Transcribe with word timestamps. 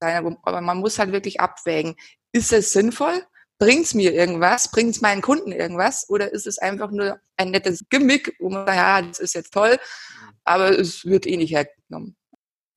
sein. 0.00 0.36
Aber 0.42 0.60
man 0.60 0.78
muss 0.78 0.98
halt 0.98 1.12
wirklich 1.12 1.40
abwägen. 1.40 1.96
Ist 2.32 2.52
es 2.52 2.72
sinnvoll? 2.72 3.22
Bringt 3.58 3.86
es 3.86 3.94
mir 3.94 4.12
irgendwas? 4.12 4.70
Bringt 4.70 4.90
es 4.90 5.00
meinen 5.00 5.22
Kunden 5.22 5.52
irgendwas? 5.52 6.08
Oder 6.08 6.32
ist 6.32 6.46
es 6.46 6.58
einfach 6.58 6.90
nur 6.90 7.18
ein 7.36 7.50
nettes 7.50 7.84
Gimmick, 7.88 8.36
wo 8.38 8.50
man 8.50 8.66
sagt, 8.66 8.76
ja, 8.76 9.02
das 9.02 9.18
ist 9.18 9.34
jetzt 9.34 9.52
toll, 9.52 9.78
aber 10.44 10.78
es 10.78 11.04
wird 11.04 11.26
eh 11.26 11.36
nicht 11.36 11.52
hergenommen. 11.52 12.16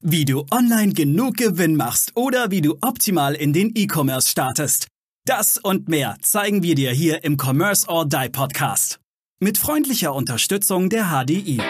Wie 0.02 0.24
du 0.24 0.46
online 0.52 0.94
genug 0.94 1.36
Gewinn 1.36 1.76
machst 1.76 2.16
oder 2.16 2.52
wie 2.52 2.62
du 2.62 2.78
optimal 2.82 3.36
in 3.36 3.52
den 3.52 3.74
E-Commerce 3.76 4.30
startest. 4.30 4.88
Das 5.26 5.58
und 5.58 5.90
mehr 5.90 6.16
zeigen 6.22 6.64
wir 6.64 6.76
dir 6.76 6.92
hier 6.92 7.24
im 7.26 7.38
Commerce 7.38 7.88
or 7.88 8.08
Die 8.08 8.30
Podcast. 8.30 9.00
Mit 9.42 9.58
freundlicher 9.58 10.14
Unterstützung 10.16 10.90
der 10.90 11.10
HDI. 11.12 11.62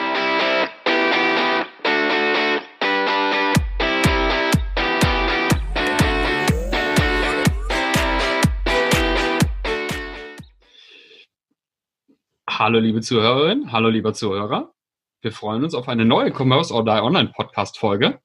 Hallo 12.59 12.77
liebe 12.77 12.99
Zuhörerinnen, 12.99 13.71
hallo 13.71 13.87
lieber 13.87 14.13
Zuhörer. 14.13 14.73
Wir 15.21 15.31
freuen 15.31 15.63
uns 15.63 15.73
auf 15.73 15.87
eine 15.87 16.03
neue 16.03 16.29
Commerce 16.29 16.73
or 16.73 16.83
Die 16.83 16.91
Online 16.91 17.31
Podcast 17.33 17.77
Folge. 17.77 18.19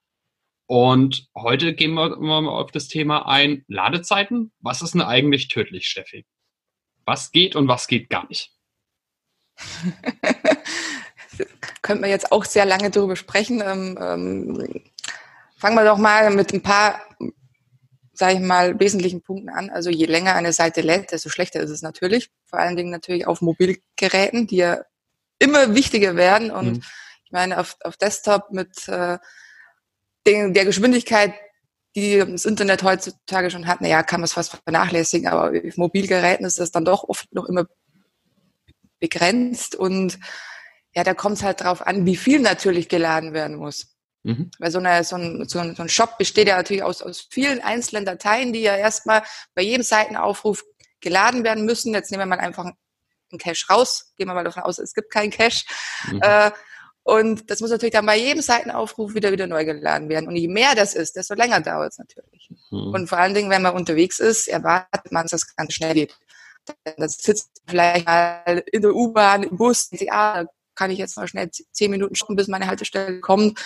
Und 0.66 1.28
heute 1.36 1.72
gehen 1.72 1.94
wir 1.94 2.16
mal 2.16 2.48
auf 2.48 2.72
das 2.72 2.88
Thema 2.88 3.28
ein, 3.28 3.64
Ladezeiten. 3.68 4.50
Was 4.58 4.82
ist 4.82 4.94
denn 4.94 5.02
eigentlich 5.02 5.46
tödlich, 5.46 5.86
Steffi? 5.86 6.26
Was 7.04 7.30
geht 7.30 7.54
und 7.54 7.68
was 7.68 7.86
geht 7.86 8.10
gar 8.10 8.26
nicht? 8.26 8.50
Könnten 11.82 12.02
wir 12.02 12.10
jetzt 12.10 12.32
auch 12.32 12.44
sehr 12.44 12.64
lange 12.64 12.90
darüber 12.90 13.14
sprechen. 13.14 13.62
Ähm, 13.64 13.96
ähm, 14.00 14.82
fangen 15.56 15.76
wir 15.76 15.84
doch 15.84 15.98
mal 15.98 16.34
mit 16.34 16.52
ein 16.52 16.60
paar 16.60 17.00
sage 18.14 18.34
ich 18.34 18.40
mal, 18.40 18.78
wesentlichen 18.78 19.22
Punkten 19.22 19.48
an. 19.48 19.70
Also 19.70 19.90
je 19.90 20.06
länger 20.06 20.34
eine 20.34 20.52
Seite 20.52 20.80
lädt, 20.80 21.12
desto 21.12 21.28
schlechter 21.28 21.60
ist 21.60 21.70
es 21.70 21.82
natürlich. 21.82 22.30
Vor 22.46 22.58
allen 22.58 22.76
Dingen 22.76 22.90
natürlich 22.90 23.26
auf 23.26 23.40
Mobilgeräten, 23.40 24.46
die 24.46 24.56
ja 24.56 24.80
immer 25.38 25.74
wichtiger 25.74 26.16
werden. 26.16 26.50
Und 26.50 26.72
mhm. 26.74 26.82
ich 27.24 27.32
meine, 27.32 27.58
auf, 27.58 27.76
auf 27.82 27.96
Desktop 27.96 28.50
mit 28.50 28.88
äh, 28.88 29.18
den, 30.26 30.54
der 30.54 30.64
Geschwindigkeit, 30.64 31.34
die 31.96 32.18
das 32.18 32.44
Internet 32.44 32.82
heutzutage 32.82 33.50
schon 33.50 33.66
hat, 33.66 33.80
naja, 33.80 34.02
kann 34.02 34.20
man 34.20 34.24
es 34.24 34.32
fast 34.32 34.58
vernachlässigen, 34.64 35.28
aber 35.28 35.56
auf 35.56 35.76
Mobilgeräten 35.76 36.46
ist 36.46 36.58
das 36.58 36.72
dann 36.72 36.84
doch 36.84 37.04
oft 37.04 37.32
noch 37.32 37.46
immer 37.46 37.66
begrenzt 38.98 39.76
und 39.76 40.18
ja, 40.94 41.04
da 41.04 41.14
kommt 41.14 41.36
es 41.36 41.42
halt 41.42 41.60
drauf 41.60 41.86
an, 41.86 42.06
wie 42.06 42.16
viel 42.16 42.40
natürlich 42.40 42.88
geladen 42.88 43.32
werden 43.32 43.56
muss. 43.56 43.93
Mhm. 44.24 44.50
Weil 44.58 44.70
so, 44.70 44.78
eine, 44.78 45.04
so, 45.04 45.16
ein, 45.16 45.46
so, 45.46 45.58
ein, 45.58 45.88
Shop 45.88 46.18
besteht 46.18 46.48
ja 46.48 46.56
natürlich 46.56 46.82
aus, 46.82 47.02
aus 47.02 47.28
vielen 47.30 47.60
einzelnen 47.60 48.06
Dateien, 48.06 48.52
die 48.52 48.62
ja 48.62 48.74
erstmal 48.74 49.22
bei 49.54 49.62
jedem 49.62 49.82
Seitenaufruf 49.82 50.64
geladen 51.00 51.44
werden 51.44 51.66
müssen. 51.66 51.92
Jetzt 51.92 52.10
nehmen 52.10 52.22
wir 52.22 52.26
mal 52.26 52.40
einfach 52.40 52.64
einen 52.64 53.38
Cache 53.38 53.66
raus. 53.68 54.12
Gehen 54.16 54.26
wir 54.26 54.34
mal 54.34 54.44
davon 54.44 54.62
aus, 54.62 54.78
es 54.78 54.94
gibt 54.94 55.12
keinen 55.12 55.30
Cache. 55.30 55.64
Mhm. 56.10 56.20
Äh, 56.22 56.50
und 57.02 57.50
das 57.50 57.60
muss 57.60 57.70
natürlich 57.70 57.92
dann 57.92 58.06
bei 58.06 58.16
jedem 58.16 58.40
Seitenaufruf 58.40 59.14
wieder 59.14 59.30
wieder 59.30 59.46
neu 59.46 59.66
geladen 59.66 60.08
werden. 60.08 60.26
Und 60.26 60.36
je 60.36 60.48
mehr 60.48 60.74
das 60.74 60.94
ist, 60.94 61.16
desto 61.16 61.34
länger 61.34 61.60
dauert 61.60 61.92
es 61.92 61.98
natürlich. 61.98 62.48
Mhm. 62.70 62.94
Und 62.94 63.08
vor 63.08 63.18
allen 63.18 63.34
Dingen, 63.34 63.50
wenn 63.50 63.60
man 63.60 63.74
unterwegs 63.74 64.20
ist, 64.20 64.48
erwartet 64.48 65.12
man, 65.12 65.24
dass 65.24 65.42
es 65.42 65.54
ganz 65.54 65.74
schnell 65.74 65.92
geht. 65.92 66.18
Das 66.96 67.18
sitzt 67.18 67.60
vielleicht 67.68 68.06
mal 68.06 68.64
in 68.72 68.80
der 68.80 68.94
U-Bahn, 68.94 69.42
im 69.42 69.58
Bus, 69.58 69.90
ah, 70.08 70.46
kann 70.74 70.90
ich 70.90 70.98
jetzt 70.98 71.18
mal 71.18 71.28
schnell 71.28 71.50
zehn 71.50 71.90
Minuten 71.90 72.14
shoppen, 72.14 72.36
bis 72.36 72.48
meine 72.48 72.66
Haltestelle 72.66 73.20
kommt. 73.20 73.60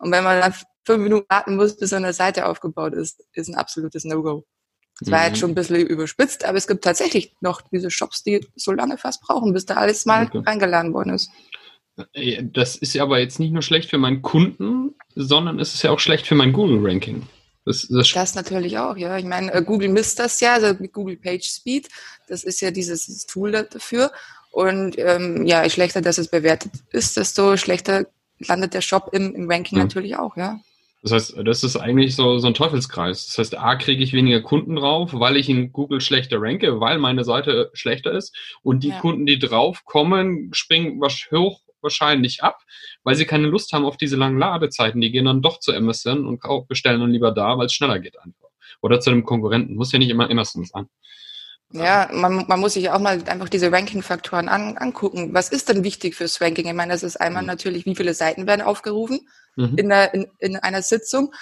Und 0.00 0.10
wenn 0.12 0.24
man 0.24 0.40
dann 0.40 0.54
fünf 0.84 1.02
Minuten 1.02 1.26
warten 1.28 1.56
muss, 1.56 1.76
bis 1.76 1.90
so 1.90 1.96
eine 1.96 2.12
Seite 2.12 2.46
aufgebaut 2.46 2.94
ist, 2.94 3.22
ist 3.34 3.48
ein 3.48 3.54
absolutes 3.54 4.04
No-Go. 4.04 4.44
Das 5.00 5.10
war 5.10 5.20
mhm. 5.20 5.26
jetzt 5.26 5.38
schon 5.38 5.50
ein 5.52 5.54
bisschen 5.54 5.86
überspitzt, 5.86 6.44
aber 6.44 6.58
es 6.58 6.66
gibt 6.66 6.84
tatsächlich 6.84 7.34
noch 7.40 7.62
diese 7.62 7.90
Shops, 7.90 8.22
die 8.22 8.46
so 8.56 8.72
lange 8.72 8.98
fast 8.98 9.22
brauchen, 9.22 9.52
bis 9.52 9.66
da 9.66 9.74
alles 9.74 10.04
mal 10.04 10.26
okay. 10.26 10.42
reingeladen 10.44 10.92
worden 10.92 11.14
ist. 11.14 11.30
Äh, 12.12 12.42
das 12.44 12.76
ist 12.76 12.94
ja 12.94 13.02
aber 13.02 13.18
jetzt 13.18 13.38
nicht 13.38 13.52
nur 13.52 13.62
schlecht 13.62 13.90
für 13.90 13.98
meinen 13.98 14.22
Kunden, 14.22 14.94
sondern 15.14 15.58
es 15.58 15.74
ist 15.74 15.82
ja 15.82 15.90
auch 15.90 16.00
schlecht 16.00 16.26
für 16.26 16.34
mein 16.34 16.52
Google-Ranking. 16.52 17.26
Das, 17.64 17.86
das, 17.88 18.10
das, 18.12 18.34
natürlich 18.34 18.78
auch, 18.78 18.96
ja. 18.96 19.18
Ich 19.18 19.24
meine, 19.24 19.52
äh, 19.52 19.62
Google 19.62 19.90
misst 19.90 20.18
das 20.18 20.40
ja, 20.40 20.54
also 20.54 20.74
Google 20.74 21.16
Page 21.16 21.46
Speed, 21.46 21.88
das 22.26 22.42
ist 22.42 22.60
ja 22.60 22.70
dieses 22.70 23.26
Tool 23.26 23.52
dafür. 23.52 24.10
Und 24.50 24.98
ähm, 24.98 25.46
ja, 25.46 25.62
je 25.62 25.70
schlechter 25.70 26.00
das 26.00 26.18
es 26.18 26.28
bewertet 26.28 26.72
ist, 26.90 27.16
desto 27.16 27.56
schlechter 27.56 28.06
landet 28.46 28.74
der 28.74 28.80
Shop 28.80 29.10
im, 29.12 29.34
im 29.34 29.50
Ranking 29.50 29.78
mhm. 29.78 29.84
natürlich 29.84 30.16
auch, 30.16 30.36
ja. 30.36 30.60
Das 31.02 31.12
heißt, 31.12 31.36
das 31.44 31.64
ist 31.64 31.76
eigentlich 31.76 32.14
so, 32.14 32.38
so 32.38 32.46
ein 32.46 32.54
Teufelskreis. 32.54 33.26
Das 33.26 33.38
heißt, 33.38 33.58
A, 33.58 33.76
kriege 33.76 34.02
ich 34.02 34.12
weniger 34.12 34.42
Kunden 34.42 34.76
drauf, 34.76 35.12
weil 35.14 35.38
ich 35.38 35.48
in 35.48 35.72
Google 35.72 36.02
schlechter 36.02 36.36
ranke, 36.40 36.78
weil 36.78 36.98
meine 36.98 37.24
Seite 37.24 37.70
schlechter 37.72 38.12
ist. 38.12 38.36
Und 38.62 38.84
die 38.84 38.90
ja. 38.90 39.00
Kunden, 39.00 39.24
die 39.24 39.38
drauf 39.38 39.86
kommen, 39.86 40.50
springen 40.52 41.00
hoch 41.32 41.60
wahrscheinlich 41.80 42.42
ab, 42.42 42.60
weil 43.02 43.14
sie 43.14 43.24
keine 43.24 43.46
Lust 43.46 43.72
haben 43.72 43.86
auf 43.86 43.96
diese 43.96 44.16
langen 44.16 44.38
Ladezeiten. 44.38 45.00
Die 45.00 45.10
gehen 45.10 45.24
dann 45.24 45.40
doch 45.40 45.58
zu 45.58 45.72
Amazon 45.72 46.26
und 46.26 46.42
bestellen 46.68 47.00
dann 47.00 47.12
lieber 47.12 47.32
da, 47.32 47.56
weil 47.56 47.66
es 47.66 47.72
schneller 47.72 47.98
geht 47.98 48.18
einfach. 48.18 48.48
Oder 48.82 49.00
zu 49.00 49.10
einem 49.10 49.24
Konkurrenten. 49.24 49.76
Muss 49.76 49.92
ja 49.92 49.98
nicht 49.98 50.10
immer 50.10 50.30
Amazon 50.30 50.66
sein. 50.66 50.88
Ja, 51.72 52.08
man, 52.12 52.46
man 52.48 52.60
muss 52.60 52.74
sich 52.74 52.90
auch 52.90 52.98
mal 52.98 53.22
einfach 53.26 53.48
diese 53.48 53.70
Ranking-Faktoren 53.70 54.48
an, 54.48 54.76
angucken. 54.76 55.32
Was 55.34 55.50
ist 55.50 55.68
denn 55.68 55.84
wichtig 55.84 56.16
fürs 56.16 56.40
Ranking? 56.40 56.66
Ich 56.66 56.74
meine, 56.74 56.92
das 56.92 57.04
ist 57.04 57.20
einmal 57.20 57.42
mhm. 57.42 57.48
natürlich, 57.48 57.86
wie 57.86 57.94
viele 57.94 58.12
Seiten 58.12 58.46
werden 58.46 58.62
aufgerufen 58.62 59.28
mhm. 59.56 59.76
in, 59.76 59.88
der, 59.88 60.12
in, 60.12 60.26
in 60.38 60.56
einer 60.56 60.82
Sitzung. 60.82 61.32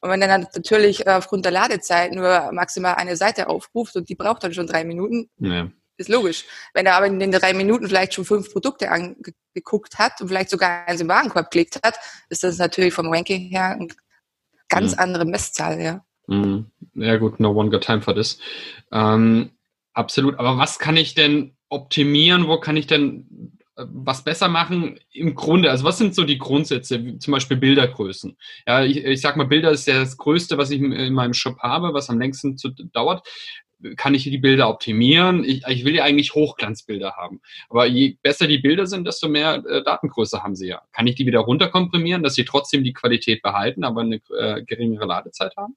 Und 0.00 0.10
wenn 0.10 0.20
dann 0.20 0.46
natürlich 0.54 1.06
äh, 1.06 1.10
aufgrund 1.10 1.44
der 1.44 1.52
Ladezeit 1.52 2.12
nur 2.12 2.52
maximal 2.52 2.94
eine 2.94 3.16
Seite 3.16 3.48
aufruft 3.48 3.96
und 3.96 4.08
die 4.08 4.14
braucht 4.14 4.44
dann 4.44 4.52
schon 4.52 4.66
drei 4.66 4.84
Minuten, 4.84 5.30
ja. 5.38 5.68
ist 5.96 6.10
logisch. 6.10 6.44
Wenn 6.74 6.86
er 6.86 6.96
aber 6.96 7.06
in 7.06 7.18
den 7.18 7.32
drei 7.32 7.54
Minuten 7.54 7.88
vielleicht 7.88 8.14
schon 8.14 8.26
fünf 8.26 8.52
Produkte 8.52 8.90
angeguckt 8.90 9.98
hat 9.98 10.20
und 10.20 10.28
vielleicht 10.28 10.50
sogar 10.50 10.86
eins 10.86 11.00
im 11.00 11.08
Warenkorb 11.08 11.50
gelegt 11.50 11.80
hat, 11.82 11.98
ist 12.28 12.44
das 12.44 12.58
natürlich 12.58 12.92
vom 12.92 13.08
Ranking 13.08 13.48
her 13.48 13.70
eine 13.70 13.88
ganz 14.68 14.92
ja. 14.92 14.98
andere 14.98 15.24
Messzahl, 15.24 15.80
ja. 15.80 16.04
Mhm. 16.26 16.70
Ja 16.94 17.16
gut, 17.16 17.40
no 17.40 17.50
one 17.50 17.70
got 17.70 17.82
time 17.82 18.02
for 18.02 18.14
this. 18.14 18.38
Ähm, 18.92 19.50
Absolut. 19.98 20.38
Aber 20.38 20.58
was 20.58 20.78
kann 20.78 20.96
ich 20.96 21.16
denn 21.16 21.56
optimieren? 21.70 22.46
Wo 22.46 22.60
kann 22.60 22.76
ich 22.76 22.86
denn 22.86 23.58
äh, 23.76 23.84
was 23.88 24.22
besser 24.22 24.46
machen 24.46 25.00
im 25.10 25.34
Grunde? 25.34 25.72
Also 25.72 25.82
was 25.82 25.98
sind 25.98 26.14
so 26.14 26.22
die 26.22 26.38
Grundsätze, 26.38 27.18
zum 27.18 27.32
Beispiel 27.32 27.56
Bildergrößen? 27.56 28.36
Ja, 28.64 28.84
ich, 28.84 28.98
ich 28.98 29.20
sag 29.20 29.36
mal, 29.36 29.48
Bilder 29.48 29.72
ist 29.72 29.88
ja 29.88 29.98
das 29.98 30.16
Größte, 30.16 30.56
was 30.56 30.70
ich 30.70 30.80
in 30.80 31.14
meinem 31.14 31.34
Shop 31.34 31.58
habe, 31.58 31.94
was 31.94 32.10
am 32.10 32.20
längsten 32.20 32.56
zu, 32.56 32.68
dauert. 32.70 33.26
Kann 33.96 34.14
ich 34.14 34.22
die 34.22 34.38
Bilder 34.38 34.68
optimieren? 34.68 35.42
Ich, 35.42 35.66
ich 35.66 35.84
will 35.84 35.96
ja 35.96 36.04
eigentlich 36.04 36.32
Hochglanzbilder 36.32 37.16
haben. 37.16 37.40
Aber 37.68 37.86
je 37.86 38.18
besser 38.22 38.46
die 38.46 38.58
Bilder 38.58 38.86
sind, 38.86 39.04
desto 39.04 39.28
mehr 39.28 39.64
äh, 39.66 39.82
Datengröße 39.82 40.44
haben 40.44 40.54
sie 40.54 40.68
ja. 40.68 40.80
Kann 40.92 41.08
ich 41.08 41.16
die 41.16 41.26
wieder 41.26 41.40
runterkomprimieren, 41.40 42.22
dass 42.22 42.36
sie 42.36 42.44
trotzdem 42.44 42.84
die 42.84 42.92
Qualität 42.92 43.42
behalten, 43.42 43.82
aber 43.82 44.02
eine 44.02 44.20
äh, 44.38 44.62
geringere 44.62 45.06
Ladezeit 45.06 45.56
haben? 45.56 45.76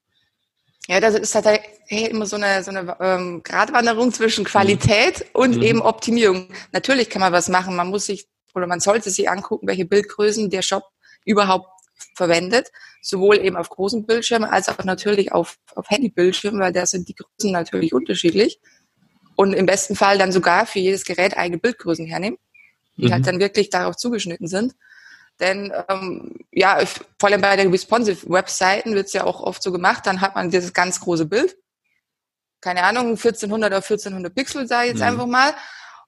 Ja, 0.88 1.00
das 1.00 1.16
ist 1.16 1.36
halt 1.36 1.62
immer 1.90 2.25
so 2.25 2.38
eine, 2.38 2.64
so 2.64 2.72
eine 2.72 2.97
ähm, 3.00 3.44
Gratwanderung 3.44 4.12
zwischen 4.14 4.46
Qualität 4.46 5.25
und 5.34 5.58
mhm. 5.58 5.64
eben 5.64 5.81
Optimierung. 5.81 6.47
Natürlich 6.72 7.09
kann 7.09 7.22
man 7.22 7.31
was 7.31 7.50
machen. 7.50 7.75
Man 7.75 7.90
muss 7.90 8.08
sich 8.08 8.28
oder 8.53 8.68
man 8.68 8.80
sollte 8.80 9.09
sich 9.09 9.30
angucken, 9.30 9.68
welche 9.68 9.86
Bildgrößen 9.86 10.50
der 10.50 10.62
Shop 10.62 10.84
überhaupt 11.25 11.69
verwendet. 12.16 12.72
Sowohl 13.02 13.38
eben 13.38 13.56
auf 13.56 13.69
großen 13.69 14.06
Bildschirmen 14.06 14.50
als 14.50 14.69
auch 14.69 14.84
natürlich 14.84 15.31
auf, 15.31 15.58
auf 15.75 15.90
Handybildschirmen, 15.90 16.59
weil 16.59 16.74
da 16.74 16.86
sind 16.86 17.08
die 17.08 17.16
Größen 17.16 17.52
natürlich 17.52 17.94
unterschiedlich. 17.94 18.59
Und 19.36 19.53
im 19.53 19.66
besten 19.66 19.96
Fall 19.96 20.18
dann 20.18 20.31
sogar 20.31 20.66
für 20.66 20.80
jedes 20.80 21.06
Gerät 21.06 21.38
eigene 21.38 21.58
Bildgrößen 21.58 22.06
hernehmen, 22.06 22.38
die 22.98 23.03
halt 23.03 23.09
mhm. 23.09 23.13
halt 23.13 23.28
dann 23.28 23.40
wirklich 23.40 23.69
darauf 23.69 23.96
zugeschnitten 23.96 24.48
sind. 24.48 24.74
Denn 25.41 25.74
ähm, 25.90 26.35
ja, 26.52 26.79
vor 27.19 27.29
allem 27.29 27.41
bei 27.41 27.56
den 27.56 27.72
responsive 27.72 28.29
Webseiten 28.29 28.94
wird 28.94 29.07
es 29.07 29.13
ja 29.13 29.24
auch 29.25 29.41
oft 29.41 29.62
so 29.62 29.72
gemacht, 29.72 30.06
dann 30.06 30.22
hat 30.22 30.35
man 30.35 30.52
dieses 30.52 30.74
ganz 30.74 31.00
große 31.00 31.25
Bild. 31.25 31.57
Keine 32.62 32.83
Ahnung, 32.83 33.10
1400 33.10 33.74
auf 33.74 33.83
1400 33.83 34.33
Pixel, 34.33 34.68
sage 34.68 34.86
ich 34.86 34.92
jetzt 34.92 35.00
mhm. 35.00 35.07
einfach 35.07 35.25
mal. 35.25 35.54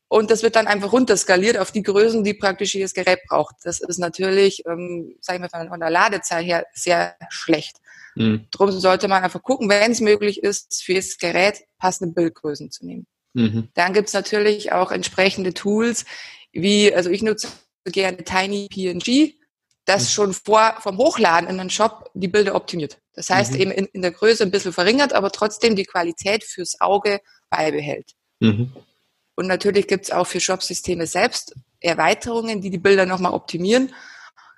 Und 0.07 0.29
das 0.29 0.43
wird 0.43 0.55
dann 0.55 0.67
einfach 0.67 0.91
runterskaliert 0.91 1.57
auf 1.57 1.71
die 1.71 1.81
Größen, 1.81 2.23
die 2.23 2.35
praktisch 2.35 2.75
jedes 2.75 2.93
Gerät 2.93 3.21
braucht. 3.27 3.55
Das 3.63 3.79
ist 3.81 3.97
natürlich, 3.97 4.63
ähm, 4.67 5.15
sage 5.19 5.43
ich 5.43 5.51
mal, 5.51 5.67
von 5.67 5.79
der 5.79 5.89
Ladezahl 5.89 6.43
her 6.43 6.67
sehr 6.73 7.15
schlecht. 7.29 7.77
Mhm. 8.13 8.45
Darum 8.51 8.71
sollte 8.71 9.07
man 9.07 9.23
einfach 9.23 9.41
gucken, 9.41 9.67
wenn 9.69 9.91
es 9.91 10.01
möglich 10.01 10.43
ist, 10.43 10.83
für 10.83 10.93
jedes 10.93 11.17
Gerät 11.17 11.63
passende 11.79 12.13
Bildgrößen 12.13 12.69
zu 12.69 12.85
nehmen. 12.85 13.07
Mhm. 13.33 13.69
Dann 13.73 13.93
gibt's 13.93 14.13
natürlich 14.13 14.71
auch 14.71 14.91
entsprechende 14.91 15.55
Tools, 15.55 16.05
wie, 16.51 16.93
also 16.93 17.09
ich 17.09 17.23
nutze 17.23 17.47
gerne 17.85 18.23
Tiny 18.23 18.67
PNG, 18.69 19.35
das 19.85 20.03
mhm. 20.03 20.09
schon 20.09 20.33
vor, 20.33 20.75
vom 20.79 20.97
Hochladen 20.97 21.49
in 21.49 21.57
den 21.57 21.69
Shop 21.69 22.09
die 22.13 22.27
Bilder 22.27 22.55
optimiert. 22.55 22.99
Das 23.13 23.29
heißt 23.29 23.53
mhm. 23.53 23.59
eben 23.59 23.71
in, 23.71 23.85
in, 23.87 24.01
der 24.01 24.11
Größe 24.11 24.43
ein 24.43 24.51
bisschen 24.51 24.73
verringert, 24.73 25.13
aber 25.13 25.31
trotzdem 25.31 25.75
die 25.75 25.85
Qualität 25.85 26.43
fürs 26.43 26.79
Auge 26.81 27.19
beibehält. 27.49 28.11
Mhm. 28.39 28.71
Und 29.35 29.47
natürlich 29.47 29.87
gibt 29.87 30.05
es 30.05 30.11
auch 30.11 30.27
für 30.27 30.39
Shop-Systeme 30.39 31.07
selbst 31.07 31.55
Erweiterungen, 31.79 32.61
die 32.61 32.69
die 32.69 32.77
Bilder 32.77 33.05
nochmal 33.05 33.33
optimieren. 33.33 33.93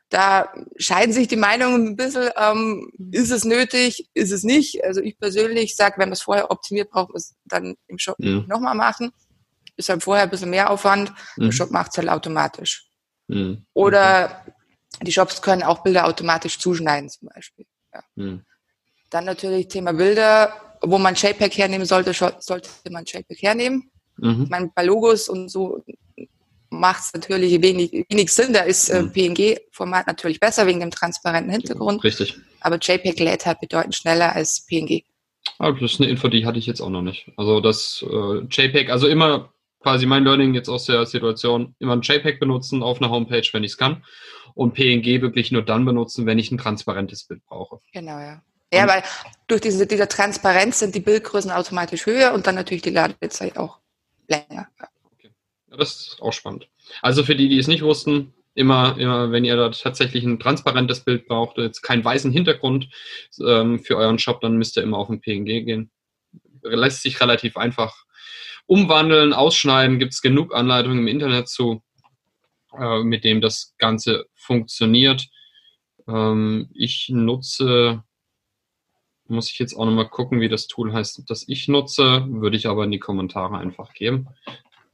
Da 0.09 0.53
scheiden 0.77 1.13
sich 1.13 1.27
die 1.27 1.35
Meinungen 1.35 1.87
ein 1.87 1.95
bisschen. 1.95 2.29
Ähm, 2.37 2.91
ist 3.11 3.31
es 3.31 3.43
nötig? 3.43 4.07
Ist 4.13 4.31
es 4.31 4.43
nicht? 4.43 4.83
Also 4.83 5.01
ich 5.01 5.17
persönlich 5.17 5.75
sage, 5.75 5.95
wenn 5.97 6.09
man 6.09 6.13
es 6.13 6.21
vorher 6.21 6.51
optimiert, 6.51 6.91
braucht 6.91 7.09
man 7.09 7.17
es 7.17 7.35
dann 7.45 7.75
im 7.87 7.97
Shop 7.97 8.19
mhm. 8.19 8.45
nochmal 8.47 8.75
machen. 8.75 9.11
Ist 9.77 9.89
halt 9.89 10.03
vorher 10.03 10.25
ein 10.25 10.29
bisschen 10.29 10.51
mehr 10.51 10.69
Aufwand. 10.69 11.11
Mhm. 11.37 11.45
Der 11.45 11.51
Shop 11.51 11.71
macht 11.71 11.91
es 11.91 11.97
halt 11.97 12.09
automatisch. 12.09 12.87
Mhm. 13.27 13.65
Oder 13.73 14.45
die 15.01 15.11
Shops 15.11 15.41
können 15.41 15.63
auch 15.63 15.83
Bilder 15.83 16.05
automatisch 16.05 16.59
zuschneiden 16.59 17.09
zum 17.09 17.29
Beispiel. 17.33 17.65
Ja. 17.93 18.01
Mhm. 18.15 18.41
Dann 19.09 19.25
natürlich 19.25 19.67
Thema 19.67 19.93
Bilder, 19.93 20.53
wo 20.81 20.97
man 20.97 21.15
JPEG 21.15 21.57
hernehmen 21.57 21.85
sollte, 21.85 22.13
sollte 22.13 22.69
man 22.89 23.05
JPEG 23.05 23.41
hernehmen. 23.41 23.91
Mhm. 24.17 24.43
Ich 24.43 24.49
meine, 24.49 24.71
bei 24.73 24.83
Logos 24.83 25.29
und 25.29 25.49
so 25.49 25.83
macht 26.69 27.03
es 27.03 27.13
natürlich 27.13 27.61
wenig, 27.61 28.05
wenig 28.09 28.31
Sinn. 28.31 28.53
Da 28.53 28.61
ist 28.61 28.89
äh, 28.89 29.01
mhm. 29.01 29.11
PNG-Format 29.11 30.07
natürlich 30.07 30.39
besser 30.39 30.67
wegen 30.67 30.79
dem 30.79 30.91
transparenten 30.91 31.51
Hintergrund. 31.51 32.03
Richtig. 32.03 32.37
Aber 32.61 32.77
JPEG 32.77 33.19
lädt 33.19 33.45
halt 33.45 33.59
bedeutend 33.59 33.95
schneller 33.95 34.33
als 34.33 34.65
PNG. 34.65 35.03
Ah, 35.59 35.71
das 35.71 35.93
ist 35.93 36.01
eine 36.01 36.09
Info, 36.09 36.27
die 36.27 36.45
hatte 36.45 36.57
ich 36.57 36.65
jetzt 36.65 36.81
auch 36.81 36.89
noch 36.89 37.01
nicht. 37.01 37.31
Also 37.37 37.61
das 37.61 38.03
äh, 38.07 38.39
JPEG, 38.49 38.89
also 38.89 39.07
immer 39.07 39.53
quasi 39.85 40.07
mein 40.07 40.23
Learning 40.23 40.55
jetzt 40.55 40.67
aus 40.67 40.85
der 40.85 41.05
Situation, 41.05 41.75
immer 41.77 41.95
ein 41.95 42.01
JPEG 42.01 42.39
benutzen 42.39 42.81
auf 42.81 42.99
einer 42.99 43.11
Homepage, 43.11 43.47
wenn 43.51 43.63
ich 43.63 43.73
es 43.73 43.77
kann. 43.77 44.03
Und 44.55 44.73
PNG 44.73 45.21
wirklich 45.21 45.51
nur 45.51 45.61
dann 45.61 45.85
benutzen, 45.85 46.25
wenn 46.25 46.39
ich 46.39 46.49
ein 46.49 46.57
transparentes 46.57 47.25
Bild 47.25 47.45
brauche. 47.45 47.81
Genau, 47.93 48.17
ja. 48.17 48.41
Ja, 48.73 48.87
weil 48.87 49.03
durch 49.45 49.61
diese, 49.61 49.85
diese 49.85 50.07
Transparenz 50.07 50.79
sind 50.79 50.95
die 50.95 51.01
Bildgrößen 51.01 51.51
automatisch 51.51 52.07
höher 52.07 52.33
und 52.33 52.47
dann 52.47 52.55
natürlich 52.55 52.81
die 52.81 52.89
Ladezeit 52.89 53.57
auch 53.57 53.77
länger. 54.27 54.67
Okay. 55.13 55.29
Ja, 55.69 55.77
das 55.77 55.89
ist 55.91 56.17
auch 56.19 56.33
spannend. 56.33 56.67
Also 57.03 57.23
für 57.23 57.35
die, 57.35 57.47
die 57.47 57.59
es 57.59 57.67
nicht 57.67 57.83
wussten, 57.83 58.33
immer, 58.55 58.97
immer 58.97 59.31
wenn 59.31 59.45
ihr 59.45 59.55
da 59.55 59.69
tatsächlich 59.69 60.23
ein 60.23 60.39
transparentes 60.39 61.01
Bild 61.01 61.27
braucht, 61.27 61.59
jetzt 61.59 61.83
keinen 61.83 62.03
weißen 62.03 62.31
Hintergrund 62.31 62.89
ähm, 63.39 63.79
für 63.79 63.97
euren 63.97 64.17
Shop, 64.17 64.41
dann 64.41 64.57
müsst 64.57 64.77
ihr 64.77 64.83
immer 64.83 64.97
auf 64.97 65.09
ein 65.09 65.21
PNG 65.21 65.63
gehen. 65.63 65.91
Lässt 66.63 67.03
sich 67.03 67.21
relativ 67.21 67.55
einfach 67.55 68.04
umwandeln, 68.67 69.33
ausschneiden, 69.33 69.99
gibt 69.99 70.13
es 70.13 70.21
genug 70.21 70.53
Anleitungen 70.53 70.99
im 70.99 71.07
Internet 71.07 71.47
zu, 71.47 71.83
äh, 72.77 73.03
mit 73.03 73.23
dem 73.23 73.41
das 73.41 73.73
Ganze 73.77 74.25
funktioniert. 74.35 75.27
Ähm, 76.07 76.69
ich 76.73 77.09
nutze 77.09 78.03
muss 79.27 79.49
ich 79.49 79.59
jetzt 79.59 79.75
auch 79.75 79.85
nochmal 79.85 80.09
gucken, 80.09 80.39
wie 80.39 80.49
das 80.49 80.67
Tool 80.67 80.93
heißt, 80.93 81.23
das 81.27 81.47
ich 81.47 81.67
nutze. 81.67 82.25
Würde 82.29 82.57
ich 82.57 82.67
aber 82.67 82.83
in 82.83 82.91
die 82.91 82.99
Kommentare 82.99 83.57
einfach 83.57 83.93
geben. 83.93 84.27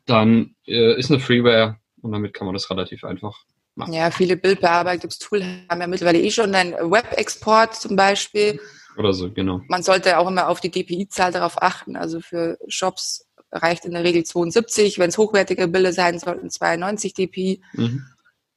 Dann 0.05 0.55
äh, 0.65 0.97
ist 0.97 1.11
eine 1.11 1.19
Freeware 1.19 1.77
und 2.01 2.11
damit 2.11 2.33
kann 2.33 2.45
man 2.45 2.53
das 2.53 2.69
relativ 2.69 3.03
einfach 3.03 3.37
machen. 3.75 3.93
Ja, 3.93 4.11
viele 4.11 4.37
Bildbearbeitungstools 4.37 5.43
haben 5.69 5.81
ja 5.81 5.87
mittlerweile 5.87 6.21
eh 6.21 6.31
schon 6.31 6.53
einen 6.55 6.73
Web-Export 6.73 7.75
zum 7.75 7.95
Beispiel. 7.95 8.59
Oder 8.97 9.13
so, 9.13 9.31
genau. 9.31 9.61
Man 9.67 9.83
sollte 9.83 10.17
auch 10.17 10.27
immer 10.27 10.49
auf 10.49 10.59
die 10.59 10.69
DPI-Zahl 10.69 11.31
darauf 11.31 11.61
achten. 11.61 11.95
Also 11.95 12.19
für 12.19 12.57
Shops 12.67 13.27
reicht 13.51 13.85
in 13.85 13.93
der 13.93 14.03
Regel 14.03 14.23
72. 14.23 14.99
Wenn 14.99 15.09
es 15.09 15.17
hochwertige 15.17 15.67
Bilder 15.67 15.93
sein 15.93 16.19
sollten, 16.19 16.49
92 16.49 17.13
DPI. 17.13 17.61
Mhm 17.73 18.05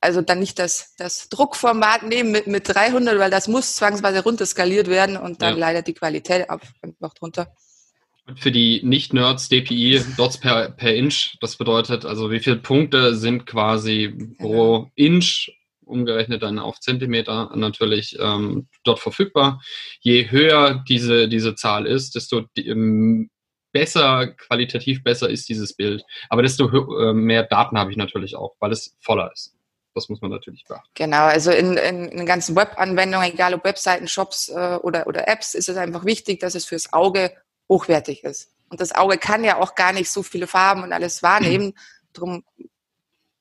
also 0.05 0.21
dann 0.21 0.39
nicht 0.39 0.59
das, 0.59 0.95
das 0.99 1.31
Druckformat 1.31 2.03
nehmen 2.03 2.31
mit, 2.31 2.47
mit 2.47 2.69
300, 2.69 3.19
weil 3.19 3.31
das 3.31 3.49
muss 3.49 3.75
zwangsweise 3.75 4.23
runterskaliert 4.23 4.89
werden 4.89 5.17
und 5.17 5.41
dann 5.41 5.55
ja. 5.55 5.61
leidet 5.61 5.87
die 5.89 5.95
Qualität 5.95 6.49
einfach 6.51 7.15
drunter. 7.15 7.55
Und 8.27 8.39
für 8.39 8.53
die 8.53 8.81
Nicht-Nerds 8.85 9.49
DPI, 9.49 10.03
Dots 10.17 10.39
per, 10.39 10.71
per 10.71 10.95
Inch, 10.95 11.37
das 11.41 11.57
bedeutet 11.57 12.05
also, 12.05 12.31
wie 12.31 12.41
viele 12.41 12.57
Punkte 12.57 13.15
sind 13.17 13.47
quasi 13.47 14.15
pro 14.39 14.85
ja. 14.85 14.91
Inch, 14.95 15.51
umgerechnet 15.85 16.43
dann 16.43 16.59
auf 16.59 16.81
Zentimeter, 16.81 17.51
natürlich 17.55 18.17
ähm, 18.19 18.69
dort 18.85 19.01
verfügbar. 19.01 19.63
Je 20.01 20.31
höher 20.31 20.83
diese, 20.89 21.29
diese 21.29 21.55
Zahl 21.55 21.87
ist, 21.87 22.15
desto 22.15 22.45
ähm, 22.57 23.31
besser, 23.75 24.29
qualitativ 24.29 25.03
besser 25.03 25.29
ist 25.29 25.49
dieses 25.49 25.75
Bild. 25.75 26.05
Aber 26.31 26.43
desto 26.43 26.69
äh, 26.71 27.13
mehr 27.13 27.43
Daten 27.43 27.77
habe 27.77 27.91
ich 27.91 27.97
natürlich 27.97 28.37
auch, 28.37 28.55
weil 28.61 28.73
es 28.73 28.97
voller 29.01 29.31
ist. 29.33 29.55
Das 29.95 30.09
muss 30.09 30.23
man 30.23 30.31
natürlich 30.31 30.65
beachten. 30.65 30.89
Genau, 30.95 31.25
also 31.25 31.51
in, 31.51 31.77
in, 31.77 32.09
in 32.09 32.25
ganzen 32.27 32.57
Web-Anwendungen, 32.57 33.33
egal 33.33 33.53
ob 33.53 33.65
Webseiten, 33.65 34.09
Shops 34.09 34.49
äh, 34.49 34.79
oder, 34.83 35.07
oder 35.07 35.29
Apps, 35.29 35.55
ist 35.55 35.69
es 35.69 35.77
einfach 35.77 36.05
wichtig, 36.05 36.41
dass 36.41 36.55
es 36.55 36.65
fürs 36.65 36.93
Auge 36.93 37.33
hochwertig 37.69 38.25
ist. 38.25 38.53
Und 38.71 38.81
das 38.81 38.95
Auge 38.95 39.19
kann 39.19 39.45
ja 39.45 39.61
auch 39.61 39.75
gar 39.75 39.93
nicht 39.93 40.11
so 40.11 40.23
viele 40.23 40.47
Farben 40.47 40.83
und 40.85 40.93
alles 40.93 41.23
wahrnehmen. 41.23 41.75
Darum 42.13 42.45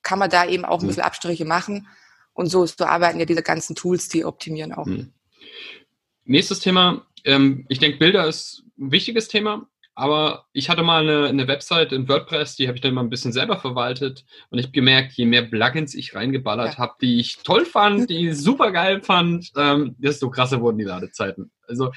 kann 0.01 0.19
man 0.19 0.29
da 0.29 0.45
eben 0.45 0.65
auch 0.65 0.81
ein 0.81 0.87
bisschen 0.87 1.03
Abstriche 1.03 1.45
machen. 1.45 1.87
Und 2.33 2.47
so, 2.47 2.65
so 2.65 2.85
arbeiten 2.85 3.19
ja 3.19 3.25
diese 3.25 3.43
ganzen 3.43 3.75
Tools, 3.75 4.09
die 4.09 4.25
optimieren 4.25 4.73
auch. 4.73 4.87
Mhm. 4.87 5.13
Nächstes 6.25 6.59
Thema. 6.59 7.05
Ähm, 7.23 7.65
ich 7.69 7.79
denke, 7.79 7.99
Bilder 7.99 8.27
ist 8.27 8.63
ein 8.79 8.91
wichtiges 8.91 9.27
Thema. 9.27 9.67
Aber 9.95 10.45
ich 10.53 10.69
hatte 10.69 10.81
mal 10.81 11.03
eine, 11.03 11.27
eine 11.27 11.47
Website 11.47 11.91
in 11.91 12.07
WordPress, 12.07 12.55
die 12.55 12.67
habe 12.67 12.75
ich 12.75 12.81
dann 12.81 12.95
mal 12.95 13.01
ein 13.01 13.11
bisschen 13.11 13.31
selber 13.31 13.59
verwaltet 13.59 14.25
und 14.49 14.57
ich 14.57 14.65
habe 14.65 14.73
gemerkt, 14.73 15.13
je 15.13 15.25
mehr 15.25 15.43
Plugins 15.43 15.93
ich 15.93 16.15
reingeballert 16.15 16.73
ja. 16.73 16.77
habe, 16.79 16.93
die 16.99 17.19
ich 17.19 17.37
toll 17.43 17.65
fand, 17.65 18.09
die 18.09 18.29
ich 18.29 18.37
super 18.37 18.71
geil 18.71 19.01
fand, 19.01 19.51
ähm, 19.55 19.95
desto 19.99 20.31
krasser 20.31 20.61
wurden 20.61 20.79
die 20.79 20.85
Ladezeiten. 20.85 21.51
Also 21.67 21.91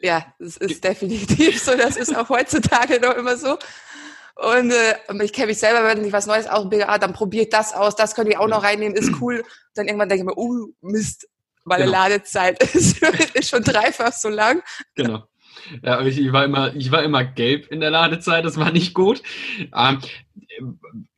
ja, 0.00 0.26
es 0.38 0.56
ist 0.56 0.84
definitiv 0.84 1.62
so. 1.62 1.76
Das 1.76 1.96
ist 1.96 2.14
auch 2.14 2.28
heutzutage 2.28 3.00
noch 3.00 3.14
immer 3.14 3.36
so. 3.36 3.58
Und 4.36 4.70
äh, 4.70 5.24
ich 5.24 5.32
kenne 5.32 5.48
mich 5.48 5.58
selber, 5.58 5.84
wenn 5.84 6.04
ich 6.04 6.12
was 6.12 6.26
Neues 6.26 6.46
ausprobiere, 6.46 6.88
ah, 6.88 6.98
dann 6.98 7.14
probiere 7.14 7.44
ich 7.44 7.50
das 7.50 7.72
aus, 7.72 7.96
das 7.96 8.14
könnte 8.14 8.32
ich 8.32 8.38
auch 8.38 8.48
noch 8.48 8.62
reinnehmen, 8.62 8.96
ist 8.96 9.12
cool. 9.20 9.44
Dann 9.74 9.86
irgendwann 9.86 10.08
denke 10.08 10.24
ich 10.24 10.26
mir, 10.26 10.36
uh, 10.36 10.68
Mist, 10.82 11.26
meine 11.64 11.84
genau. 11.84 11.96
Ladezeit 11.96 12.62
ist, 12.74 13.02
ist 13.34 13.48
schon 13.48 13.64
dreifach 13.64 14.12
so 14.12 14.28
lang. 14.28 14.62
Genau. 14.94 15.24
Ja, 15.82 16.04
ich, 16.04 16.18
ich, 16.18 16.32
war 16.32 16.44
immer, 16.44 16.74
ich 16.74 16.90
war 16.90 17.02
immer 17.02 17.24
gelb 17.24 17.70
in 17.70 17.80
der 17.80 17.90
Ladezeit, 17.90 18.44
das 18.44 18.58
war 18.58 18.72
nicht 18.72 18.94
gut. 18.94 19.22
Ähm, 19.74 20.00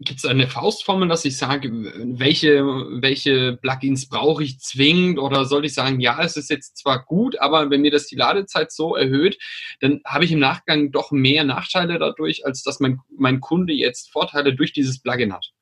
Gibt 0.00 0.18
es 0.18 0.24
eine 0.24 0.48
Faustformel, 0.48 1.08
dass 1.08 1.24
ich 1.24 1.36
sage, 1.36 1.70
welche, 1.72 2.64
welche 3.00 3.56
Plugins 3.56 4.08
brauche 4.08 4.42
ich 4.42 4.60
zwingend 4.60 5.18
oder 5.18 5.44
soll 5.44 5.64
ich 5.64 5.74
sagen, 5.74 6.00
ja, 6.00 6.22
es 6.22 6.36
ist 6.36 6.50
jetzt 6.50 6.78
zwar 6.78 7.04
gut, 7.04 7.38
aber 7.38 7.70
wenn 7.70 7.82
mir 7.82 7.90
das 7.90 8.06
die 8.06 8.16
Ladezeit 8.16 8.72
so 8.72 8.96
erhöht, 8.96 9.38
dann 9.80 10.00
habe 10.04 10.24
ich 10.24 10.32
im 10.32 10.38
Nachgang 10.38 10.90
doch 10.90 11.10
mehr 11.10 11.44
Nachteile 11.44 11.98
dadurch, 11.98 12.46
als 12.46 12.62
dass 12.62 12.80
mein, 12.80 12.98
mein 13.16 13.40
Kunde 13.40 13.72
jetzt 13.72 14.10
Vorteile 14.10 14.54
durch 14.54 14.72
dieses 14.72 15.00
Plugin 15.00 15.32
hat. 15.32 15.52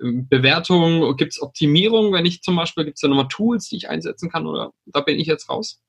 Bewertung, 0.00 1.16
gibt 1.16 1.32
es 1.32 1.40
Optimierung, 1.40 2.12
wenn 2.12 2.26
ich 2.26 2.42
zum 2.42 2.56
Beispiel, 2.56 2.84
gibt 2.84 2.96
es 2.96 3.02
da 3.02 3.08
nochmal 3.08 3.28
Tools, 3.28 3.68
die 3.68 3.76
ich 3.76 3.88
einsetzen 3.88 4.30
kann 4.30 4.46
oder 4.46 4.72
da 4.86 5.00
bin 5.00 5.18
ich 5.18 5.28
jetzt 5.28 5.48
raus? 5.48 5.80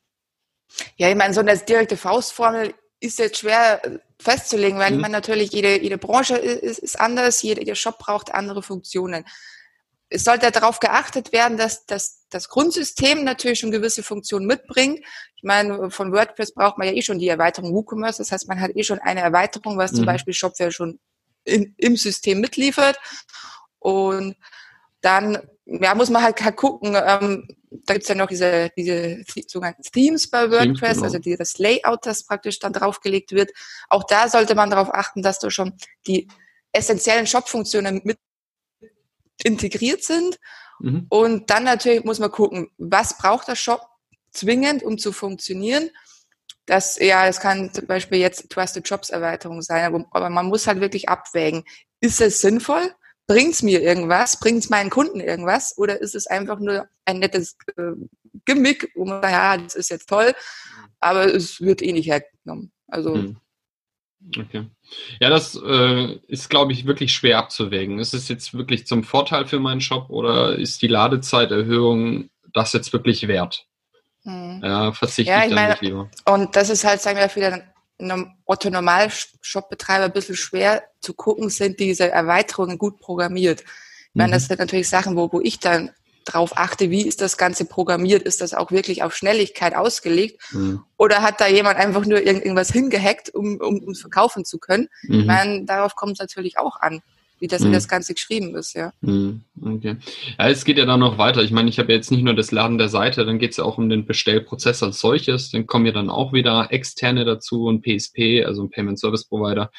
Ja, 0.98 1.10
ich 1.10 1.16
meine, 1.16 1.34
so 1.34 1.40
eine 1.40 1.58
direkte 1.58 1.98
Faustformel 1.98 2.74
ist 3.00 3.19
jetzt 3.19 3.40
schwer 3.40 3.83
äh, 3.86 4.00
festzulegen, 4.19 4.80
weil 4.80 4.94
mhm. 4.94 5.02
man 5.02 5.12
natürlich 5.12 5.52
jede, 5.52 5.81
jede 5.81 5.97
Branche 5.97 6.36
ist, 6.38 6.80
ist 6.80 7.00
anders, 7.00 7.42
jeder, 7.42 7.62
jeder 7.62 7.76
Shop 7.76 7.97
braucht 8.00 8.33
andere 8.33 8.64
Funktionen. 8.64 9.26
Es 10.09 10.24
sollte 10.24 10.50
darauf 10.52 10.80
geachtet 10.80 11.33
werden, 11.33 11.57
dass, 11.57 11.86
dass 11.86 12.26
das 12.30 12.47
Grundsystem 12.50 13.24
natürlich 13.24 13.59
schon 13.59 13.71
gewisse 13.71 14.04
Funktionen 14.04 14.45
mitbringt. 14.45 15.00
Ich 15.36 15.44
meine, 15.44 15.92
von 15.92 16.14
WordPress 16.14 16.54
braucht 16.54 16.78
man 16.78 16.88
ja 16.88 16.94
eh 16.94 17.02
schon 17.02 17.19
die 17.19 17.28
Erweiterung 17.28 17.74
WooCommerce. 17.74 18.19
Das 18.19 18.31
heißt, 18.31 18.47
man 18.47 18.62
hat 18.62 18.71
eh 18.76 18.83
schon 18.83 19.00
eine 19.00 19.19
Erweiterung, 19.19 19.78
was 19.78 19.92
mhm. 19.92 19.97
zum 19.97 20.06
Beispiel 20.06 20.33
Shopware 20.33 20.71
schon 20.71 21.00
in, 21.44 21.76
im 21.78 21.97
System 21.97 22.40
mitliefert. 22.40 22.97
Und 23.80 24.38
dann 25.02 25.40
ja, 25.68 25.94
muss 25.95 26.09
man 26.09 26.24
halt 26.24 26.38
gucken, 26.56 26.95
ähm, 26.95 27.47
da 27.69 27.94
gibt's 27.94 28.07
ja 28.07 28.16
noch 28.16 28.28
diese, 28.28 28.69
diese 28.78 29.24
sogenannten 29.47 29.83
Themes 29.83 30.30
bei 30.30 30.50
WordPress, 30.50 30.80
Themes, 30.80 30.94
genau. 30.94 31.04
also 31.04 31.19
die, 31.19 31.36
das 31.36 31.57
Layout, 31.57 32.06
das 32.06 32.26
praktisch 32.26 32.59
dann 32.59 32.74
draufgelegt 32.74 33.33
wird. 33.33 33.52
Auch 33.90 34.06
da 34.06 34.30
sollte 34.30 34.56
man 34.56 34.69
darauf 34.69 34.94
achten, 34.94 35.21
dass 35.21 35.40
da 35.40 35.52
schon 35.52 35.74
die 36.07 36.28
essentiellen 36.71 37.28
Shop-Funktionen 37.28 38.02
mit 38.06 38.18
integriert 39.44 40.04
sind. 40.04 40.40
Mhm. 40.80 41.06
Und 41.09 41.50
dann 41.50 41.66
natürlich 41.66 42.04
muss 42.06 42.19
man 42.19 42.31
gucken, 42.31 42.69
was 42.78 43.18
braucht 43.18 43.47
der 43.47 43.56
Shop 43.56 43.81
zwingend, 44.31 44.83
um 44.83 44.97
zu 44.97 45.12
funktionieren. 45.12 45.90
Das, 46.66 46.97
ja, 46.97 47.26
das 47.26 47.40
kann 47.40 47.74
zum 47.74 47.88
Beispiel 47.88 48.19
jetzt 48.19 48.50
Trusted 48.50 48.88
Jobs 48.88 49.09
Erweiterung 49.09 49.62
sein, 49.62 49.86
aber, 49.86 50.06
aber 50.12 50.30
man 50.30 50.47
muss 50.47 50.68
halt 50.68 50.80
wirklich 50.80 51.09
abwägen. 51.09 51.64
Ist 52.00 52.21
es 52.21 52.42
sinnvoll? 52.42 52.94
Bringt's 53.28 53.62
mir 53.62 53.81
irgendwas? 53.81 54.40
Bringt's 54.40 54.69
meinen 54.69 54.90
Kunden 54.90 55.19
irgendwas? 55.19 55.78
Oder 55.78 56.02
ist 56.02 56.16
es 56.16 56.28
einfach 56.28 56.60
nur 56.60 56.88
ein 57.06 57.19
nettes 57.19 57.57
äh, 57.76 57.92
Gimmick, 58.46 58.92
wo 58.96 59.06
man 59.06 59.22
sagt, 59.22 59.34
ja, 59.34 59.57
das 59.57 59.76
ist 59.76 59.90
jetzt 59.90 60.10
toll, 60.10 60.34
aber 61.00 61.26
es 61.26 61.62
wird 61.62 61.81
eh 61.81 61.92
nicht 61.92 62.07
hergenommen. 62.07 62.72
Also. 62.88 63.16
Hm. 63.16 63.38
Okay. 64.36 64.66
Ja, 65.19 65.30
das 65.30 65.56
äh, 65.64 66.18
ist, 66.28 66.50
glaube 66.50 66.74
ich, 66.74 66.88
wirklich 66.88 67.14
schwer 67.14 67.38
abzuwägen. 67.38 68.00
Ist 68.00 68.16
es 68.16 68.28
jetzt 68.30 68.54
wirklich 68.56 68.88
zum 68.88 69.04
Vorteil 69.04 69.46
für 69.46 69.60
meinen 69.60 69.80
Shop 69.80 70.10
oder 70.10 70.56
ist 70.56 70.81
die 70.81 70.88
Ladezeiterhöhung 70.88 72.30
das 72.52 72.74
jetzt 72.74 72.92
wirklich 72.94 73.28
wert? 73.28 73.68
Hm. 74.24 74.62
Ja, 74.64 74.92
verzichte 74.92 75.31
ja, 75.31 75.42
ich, 75.42 75.50
ich 75.50 75.54
meine, 75.54 75.69
nicht 75.69 75.81
lieber. 75.81 76.10
Und 76.26 76.56
das 76.56 76.69
ist 76.69 76.84
halt, 76.84 77.02
sagen 77.02 77.19
wir, 77.19 77.34
wieder 77.36 77.64
einem 77.99 78.33
Otto-Normal-Shop-Betreiber 78.45 80.06
ein 80.06 80.11
bisschen 80.11 80.35
schwer 80.35 80.83
zu 81.01 81.13
gucken, 81.13 81.49
sind 81.49 81.80
diese 81.80 82.09
Erweiterungen 82.09 82.77
gut 82.77 82.99
programmiert. 82.99 83.61
Ich 83.61 84.16
meine, 84.16 84.33
das 84.33 84.44
mhm. 84.44 84.47
sind 84.47 84.59
natürlich 84.59 84.89
Sachen, 84.89 85.16
wo, 85.16 85.31
wo 85.31 85.42
ich 85.42 85.59
dann 85.59 85.92
drauf 86.25 86.57
achte, 86.57 86.89
wie 86.89 87.07
ist 87.07 87.21
das 87.21 87.37
Ganze 87.37 87.66
programmiert, 87.66 88.23
ist 88.23 88.42
das 88.42 88.54
auch 88.54 88.71
wirklich 88.71 89.04
auf 89.04 89.16
Schnelligkeit 89.16 89.75
ausgelegt 89.75 90.42
mhm. 90.51 90.83
oder 90.97 91.21
hat 91.21 91.39
da 91.39 91.47
jemand 91.47 91.77
einfach 91.77 92.06
nur 92.06 92.21
irgendwas 92.21 92.71
hingehackt, 92.71 93.33
um, 93.33 93.59
um, 93.61 93.80
um 93.80 93.95
verkaufen 93.95 94.44
zu 94.44 94.59
können. 94.59 94.89
Mhm. 95.04 95.19
Ich 95.19 95.25
meine, 95.25 95.66
darauf 95.66 95.95
kommt 95.95 96.13
es 96.13 96.19
natürlich 96.19 96.57
auch 96.57 96.80
an 96.81 97.01
wie 97.40 97.48
das, 97.48 97.62
mhm. 97.62 97.70
wie 97.70 97.74
das 97.74 97.88
Ganze 97.88 98.14
geschrieben 98.14 98.56
ist, 98.56 98.74
ja. 98.74 98.92
Mhm. 99.02 99.42
Okay. 99.62 99.98
Ja, 100.38 100.50
es 100.50 100.66
geht 100.66 100.78
ja 100.78 100.86
dann 100.86 101.00
noch 101.00 101.18
weiter. 101.18 101.44
Ich 101.44 101.52
meine, 101.52 101.70
ich 101.70 101.80
habe 101.80 101.94
jetzt 101.94 102.12
nicht 102.12 102.24
nur 102.24 102.34
das 102.34 102.52
Laden 102.52 102.78
der 102.78 102.90
Seite, 102.90 103.26
dann 103.26 103.40
geht 103.40 103.52
es 103.52 103.58
ja 103.58 103.64
auch 103.64 103.78
um 103.78 103.90
den 103.90 104.06
Bestellprozess 104.06 104.84
als 104.84 105.00
solches. 105.00 105.52
Dann 105.52 105.68
kommen 105.68 105.86
ja 105.86 105.92
dann 105.92 106.10
auch 106.10 106.34
wieder 106.34 106.68
externe 106.72 107.26
dazu 107.26 107.66
und 107.66 107.84
PSP, 107.84 108.44
also 108.46 108.64
ein 108.64 108.70
Payment 108.70 109.00
Service 109.00 109.26
Provider, 109.26 109.72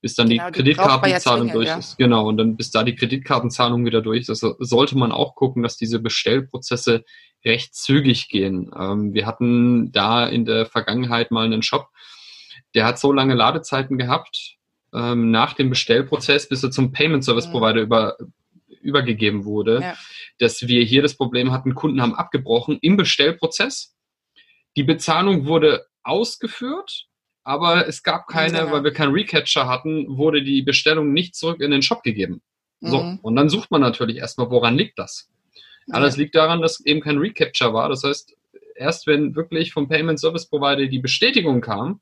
bis 0.00 0.14
dann 0.14 0.28
genau, 0.28 0.46
die 0.46 0.52
Kreditkartenzahlung 0.52 1.52
durch 1.52 1.68
ja. 1.68 1.78
ist. 1.78 1.98
Genau, 1.98 2.28
und 2.28 2.36
dann 2.36 2.56
bis 2.56 2.70
da 2.70 2.82
die 2.82 2.94
Kreditkartenzahlung 2.94 3.84
wieder 3.84 4.02
durch 4.02 4.22
ist. 4.22 4.30
Also 4.30 4.56
sollte 4.58 4.96
man 4.96 5.12
auch 5.12 5.34
gucken, 5.34 5.62
dass 5.62 5.76
diese 5.76 5.98
Bestellprozesse 5.98 7.04
recht 7.44 7.74
zügig 7.74 8.28
gehen. 8.28 8.70
Ähm, 8.78 9.14
wir 9.14 9.26
hatten 9.26 9.92
da 9.92 10.26
in 10.26 10.44
der 10.44 10.66
Vergangenheit 10.66 11.30
mal 11.30 11.44
einen 11.44 11.62
Shop, 11.62 11.88
der 12.74 12.86
hat 12.86 12.98
so 12.98 13.12
lange 13.12 13.34
Ladezeiten 13.34 13.98
gehabt, 13.98 14.56
ähm, 14.94 15.30
nach 15.30 15.54
dem 15.54 15.70
Bestellprozess, 15.70 16.48
bis 16.48 16.62
er 16.62 16.70
zum 16.70 16.92
Payment 16.92 17.24
Service 17.24 17.48
mhm. 17.48 17.52
Provider 17.52 17.80
über, 17.80 18.16
übergegeben 18.80 19.44
wurde, 19.44 19.80
ja. 19.80 19.96
dass 20.38 20.66
wir 20.66 20.84
hier 20.84 21.02
das 21.02 21.16
Problem 21.16 21.52
hatten, 21.52 21.74
Kunden 21.74 22.02
haben 22.02 22.14
abgebrochen 22.14 22.78
im 22.82 22.96
Bestellprozess. 22.96 23.94
Die 24.76 24.82
Bezahlung 24.82 25.46
wurde 25.46 25.86
ausgeführt, 26.02 27.06
aber 27.44 27.86
es 27.88 28.02
gab 28.02 28.26
keine, 28.26 28.60
genau. 28.60 28.72
weil 28.72 28.84
wir 28.84 28.92
keinen 28.92 29.12
Recapture 29.12 29.68
hatten, 29.68 30.16
wurde 30.16 30.42
die 30.42 30.62
Bestellung 30.62 31.12
nicht 31.12 31.34
zurück 31.34 31.60
in 31.60 31.70
den 31.70 31.82
Shop 31.82 32.02
gegeben. 32.02 32.42
So, 32.80 33.00
mhm. 33.00 33.18
und 33.22 33.36
dann 33.36 33.48
sucht 33.48 33.70
man 33.70 33.80
natürlich 33.80 34.16
erstmal, 34.16 34.50
woran 34.50 34.76
liegt 34.76 34.98
das? 34.98 35.30
Ja. 35.86 35.94
Alles 35.94 36.16
liegt 36.16 36.34
daran, 36.34 36.60
dass 36.60 36.84
eben 36.84 37.00
kein 37.00 37.18
Recapture 37.18 37.72
war. 37.72 37.88
Das 37.88 38.02
heißt, 38.02 38.34
erst 38.74 39.06
wenn 39.06 39.36
wirklich 39.36 39.72
vom 39.72 39.88
Payment 39.88 40.18
Service 40.18 40.48
Provider 40.48 40.86
die 40.86 40.98
Bestätigung 40.98 41.60
kam, 41.60 42.00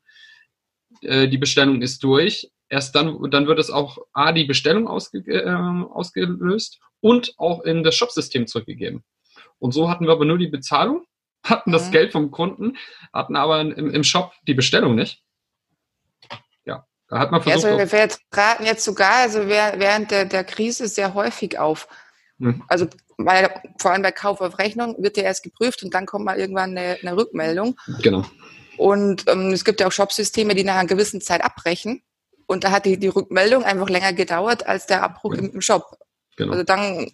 äh, 1.01 1.27
die 1.27 1.37
Bestellung 1.37 1.81
ist 1.81 2.03
durch, 2.03 2.49
Erst 2.71 2.95
dann, 2.95 3.29
dann 3.29 3.47
wird 3.47 3.59
es 3.59 3.69
auch 3.69 3.97
A, 4.13 4.31
die 4.31 4.45
Bestellung 4.45 4.87
ausge, 4.87 5.19
äh, 5.27 5.49
ausgelöst 5.49 6.79
und 7.01 7.33
auch 7.37 7.63
in 7.63 7.83
das 7.83 7.95
Shopsystem 7.95 8.47
zurückgegeben. 8.47 9.03
Und 9.59 9.73
so 9.73 9.89
hatten 9.89 10.05
wir 10.05 10.13
aber 10.13 10.23
nur 10.23 10.37
die 10.37 10.47
Bezahlung, 10.47 11.03
hatten 11.43 11.73
das 11.73 11.87
mhm. 11.87 11.91
Geld 11.91 12.11
vom 12.13 12.31
Kunden, 12.31 12.77
hatten 13.11 13.35
aber 13.35 13.59
im, 13.59 13.91
im 13.91 14.03
Shop 14.05 14.31
die 14.47 14.53
Bestellung 14.53 14.95
nicht. 14.95 15.21
Ja, 16.63 16.85
da 17.09 17.19
hat 17.19 17.31
man 17.31 17.41
versucht. 17.41 17.65
Ja, 17.65 17.77
also 17.77 17.91
wir 17.91 18.09
traten 18.31 18.65
jetzt 18.65 18.85
sogar, 18.85 19.15
also 19.15 19.49
während 19.49 20.09
der, 20.09 20.23
der 20.23 20.45
Krise 20.45 20.87
sehr 20.87 21.13
häufig 21.13 21.59
auf. 21.59 21.89
Mhm. 22.37 22.63
Also 22.69 22.87
weil 23.17 23.53
vor 23.79 23.91
allem 23.91 24.01
bei 24.01 24.13
Kauf 24.13 24.39
auf 24.39 24.59
Rechnung 24.59 24.95
wird 24.97 25.17
ja 25.17 25.23
erst 25.23 25.43
geprüft 25.43 25.83
und 25.83 25.93
dann 25.93 26.05
kommt 26.05 26.23
mal 26.23 26.39
irgendwann 26.39 26.77
eine, 26.77 26.97
eine 27.01 27.17
Rückmeldung. 27.17 27.77
Genau. 28.01 28.25
Und 28.77 29.25
ähm, 29.27 29.51
es 29.51 29.65
gibt 29.65 29.81
ja 29.81 29.87
auch 29.87 29.91
Shopsysteme, 29.91 30.55
die 30.55 30.63
nach 30.63 30.77
einer 30.77 30.87
gewissen 30.87 31.19
Zeit 31.19 31.43
abbrechen. 31.43 32.01
Und 32.51 32.65
da 32.65 32.71
hat 32.71 32.85
die, 32.85 32.99
die 32.99 33.07
Rückmeldung 33.07 33.63
einfach 33.63 33.87
länger 33.87 34.11
gedauert 34.11 34.67
als 34.67 34.85
der 34.85 35.03
Abbruch 35.03 35.35
im, 35.35 35.51
im 35.51 35.61
Shop. 35.61 35.97
Genau. 36.35 36.51
Also 36.51 36.63
dann 36.65 37.09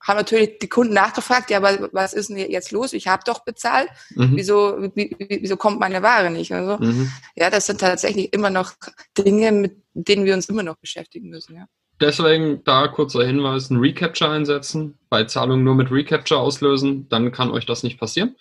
haben 0.00 0.16
natürlich 0.16 0.60
die 0.60 0.68
Kunden 0.68 0.94
nachgefragt, 0.94 1.50
ja, 1.50 1.58
aber 1.58 1.90
was 1.92 2.14
ist 2.14 2.30
denn 2.30 2.38
jetzt 2.38 2.72
los? 2.72 2.94
Ich 2.94 3.06
habe 3.06 3.22
doch 3.26 3.44
bezahlt. 3.44 3.90
Mhm. 4.14 4.32
Wieso, 4.32 4.82
wie, 4.94 5.14
wieso 5.18 5.58
kommt 5.58 5.78
meine 5.78 6.02
Ware 6.02 6.30
nicht? 6.30 6.52
Also, 6.52 6.82
mhm. 6.82 7.12
Ja, 7.36 7.50
das 7.50 7.66
sind 7.66 7.82
tatsächlich 7.82 8.32
immer 8.32 8.48
noch 8.48 8.72
Dinge, 9.18 9.52
mit 9.52 9.76
denen 9.92 10.24
wir 10.24 10.32
uns 10.32 10.48
immer 10.48 10.62
noch 10.62 10.76
beschäftigen 10.76 11.28
müssen. 11.28 11.54
Ja. 11.54 11.66
Deswegen 12.00 12.64
da 12.64 12.88
kurzer 12.88 13.26
Hinweis, 13.26 13.68
ein 13.68 13.76
Recapture 13.76 14.30
einsetzen, 14.30 14.98
bei 15.10 15.24
Zahlungen 15.24 15.64
nur 15.64 15.74
mit 15.74 15.90
Recapture 15.90 16.40
auslösen, 16.40 17.10
dann 17.10 17.30
kann 17.30 17.50
euch 17.50 17.66
das 17.66 17.82
nicht 17.82 18.00
passieren. 18.00 18.36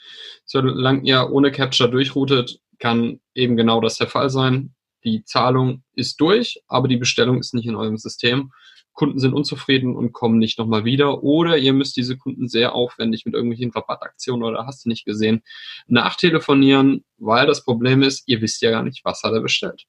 Solange 0.45 1.01
ihr 1.01 1.29
ohne 1.29 1.51
Capture 1.51 1.91
durchroutet, 1.91 2.61
kann 2.79 3.19
eben 3.35 3.57
genau 3.57 3.81
das 3.81 3.97
der 3.97 4.07
Fall 4.07 4.29
sein 4.29 4.73
die 5.03 5.23
Zahlung 5.23 5.83
ist 5.93 6.19
durch, 6.21 6.61
aber 6.67 6.87
die 6.87 6.97
Bestellung 6.97 7.39
ist 7.39 7.53
nicht 7.53 7.67
in 7.67 7.75
eurem 7.75 7.97
System. 7.97 8.51
Kunden 8.93 9.19
sind 9.19 9.33
unzufrieden 9.33 9.95
und 9.95 10.11
kommen 10.11 10.37
nicht 10.37 10.59
nochmal 10.59 10.85
wieder. 10.85 11.23
Oder 11.23 11.57
ihr 11.57 11.73
müsst 11.73 11.95
diese 11.97 12.17
Kunden 12.17 12.47
sehr 12.47 12.75
aufwendig 12.75 13.25
mit 13.25 13.33
irgendwelchen 13.33 13.71
Rabattaktionen 13.71 14.43
oder 14.43 14.65
hast 14.65 14.85
du 14.85 14.89
nicht 14.89 15.05
gesehen, 15.05 15.41
nachtelefonieren, 15.87 17.05
weil 17.17 17.47
das 17.47 17.63
Problem 17.63 18.03
ist, 18.03 18.23
ihr 18.27 18.41
wisst 18.41 18.61
ja 18.61 18.71
gar 18.71 18.83
nicht, 18.83 19.03
was 19.05 19.23
hat 19.23 19.33
er 19.33 19.41
bestellt. 19.41 19.85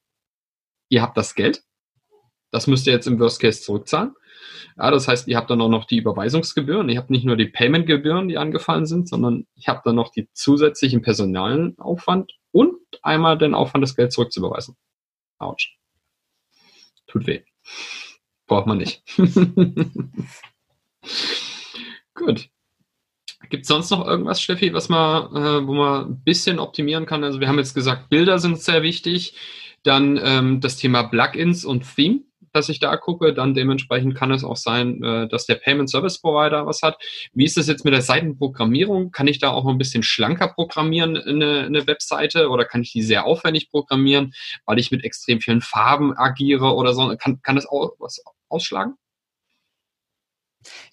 Ihr 0.88 1.02
habt 1.02 1.16
das 1.16 1.35
Geld. 1.35 1.62
Das 2.50 2.66
müsst 2.66 2.87
ihr 2.87 2.92
jetzt 2.92 3.07
im 3.07 3.19
Worst 3.19 3.40
Case 3.40 3.62
zurückzahlen. 3.62 4.14
Ja, 4.76 4.90
das 4.90 5.09
heißt, 5.09 5.28
ihr 5.28 5.37
habt 5.37 5.50
dann 5.50 5.61
auch 5.61 5.69
noch 5.69 5.87
die 5.87 5.99
Überweisungsgebühren. 5.99 6.88
Ihr 6.88 6.99
habt 6.99 7.11
nicht 7.11 7.25
nur 7.25 7.37
die 7.37 7.47
Paymentgebühren, 7.47 8.28
die 8.28 8.38
angefallen 8.38 8.87
sind, 8.87 9.09
sondern 9.09 9.47
ihr 9.54 9.66
habt 9.66 9.87
dann 9.87 9.97
noch 9.97 10.11
die 10.11 10.28
zusätzlichen 10.33 11.02
personalen 11.02 11.78
Aufwand 11.78 12.33
und 12.50 12.76
einmal 13.02 13.38
den 13.38 13.54
Aufwand, 13.54 13.83
das 13.83 13.97
Geld 13.97 14.12
zurückzuüberweisen. 14.12 14.76
Autsch. 15.43 15.77
Tut 17.07 17.27
weh. 17.27 17.43
Braucht 18.47 18.67
man 18.67 18.79
nicht. 18.79 19.03
Gut. 22.15 22.49
Gibt 23.51 23.63
es 23.63 23.69
sonst 23.69 23.91
noch 23.91 24.07
irgendwas, 24.07 24.41
Steffi, 24.41 24.73
was 24.73 24.89
man, 24.89 25.37
äh, 25.37 25.67
wo 25.67 25.75
man 25.75 26.07
ein 26.07 26.23
bisschen 26.23 26.59
optimieren 26.59 27.07
kann? 27.07 27.25
Also 27.25 27.41
wir 27.41 27.49
haben 27.49 27.59
jetzt 27.59 27.75
gesagt, 27.75 28.09
Bilder 28.09 28.39
sind 28.39 28.61
sehr 28.61 28.83
wichtig. 28.83 29.37
Dann 29.83 30.19
ähm, 30.23 30.61
das 30.61 30.77
Thema 30.77 31.03
Plugins 31.03 31.65
und 31.65 31.85
Theme 31.97 32.21
dass 32.53 32.69
ich 32.69 32.81
da 32.81 32.97
gucke. 32.97 33.33
Dann 33.35 33.55
dementsprechend 33.55 34.15
kann 34.15 34.31
es 34.31 34.45
auch 34.45 34.57
sein, 34.57 35.03
äh, 35.03 35.29
dass 35.29 35.47
der 35.47 35.57
Payment 35.57 35.91
Service 35.91 36.21
Provider 36.21 36.67
was 36.67 36.83
hat. 36.83 36.99
Wie 37.33 37.45
ist 37.45 37.57
das 37.57 37.69
jetzt 37.69 37.85
mit 37.85 37.95
der 37.95 38.03
Seitenprogrammierung? 38.03 39.11
Kann 39.11 39.27
ich 39.27 39.39
da 39.39 39.51
auch 39.51 39.67
ein 39.67 39.79
bisschen 39.79 40.03
schlanker 40.03 40.49
programmieren, 40.49 41.17
eine, 41.17 41.65
eine 41.65 41.87
Webseite, 41.87 42.49
oder 42.49 42.65
kann 42.65 42.83
ich 42.83 42.93
die 42.93 43.03
sehr 43.03 43.25
aufwendig 43.25 43.71
programmieren, 43.71 44.35
weil 44.67 44.79
ich 44.79 44.91
mit 44.91 45.05
extrem 45.05 45.41
vielen 45.41 45.61
Farben 45.61 46.17
agiere 46.17 46.75
oder 46.75 46.95
so? 46.95 47.15
Kann, 47.17 47.41
kann 47.43 47.57
das 47.57 47.67
auch 47.67 47.93
was 47.99 48.23
ausschlagen? 48.49 48.95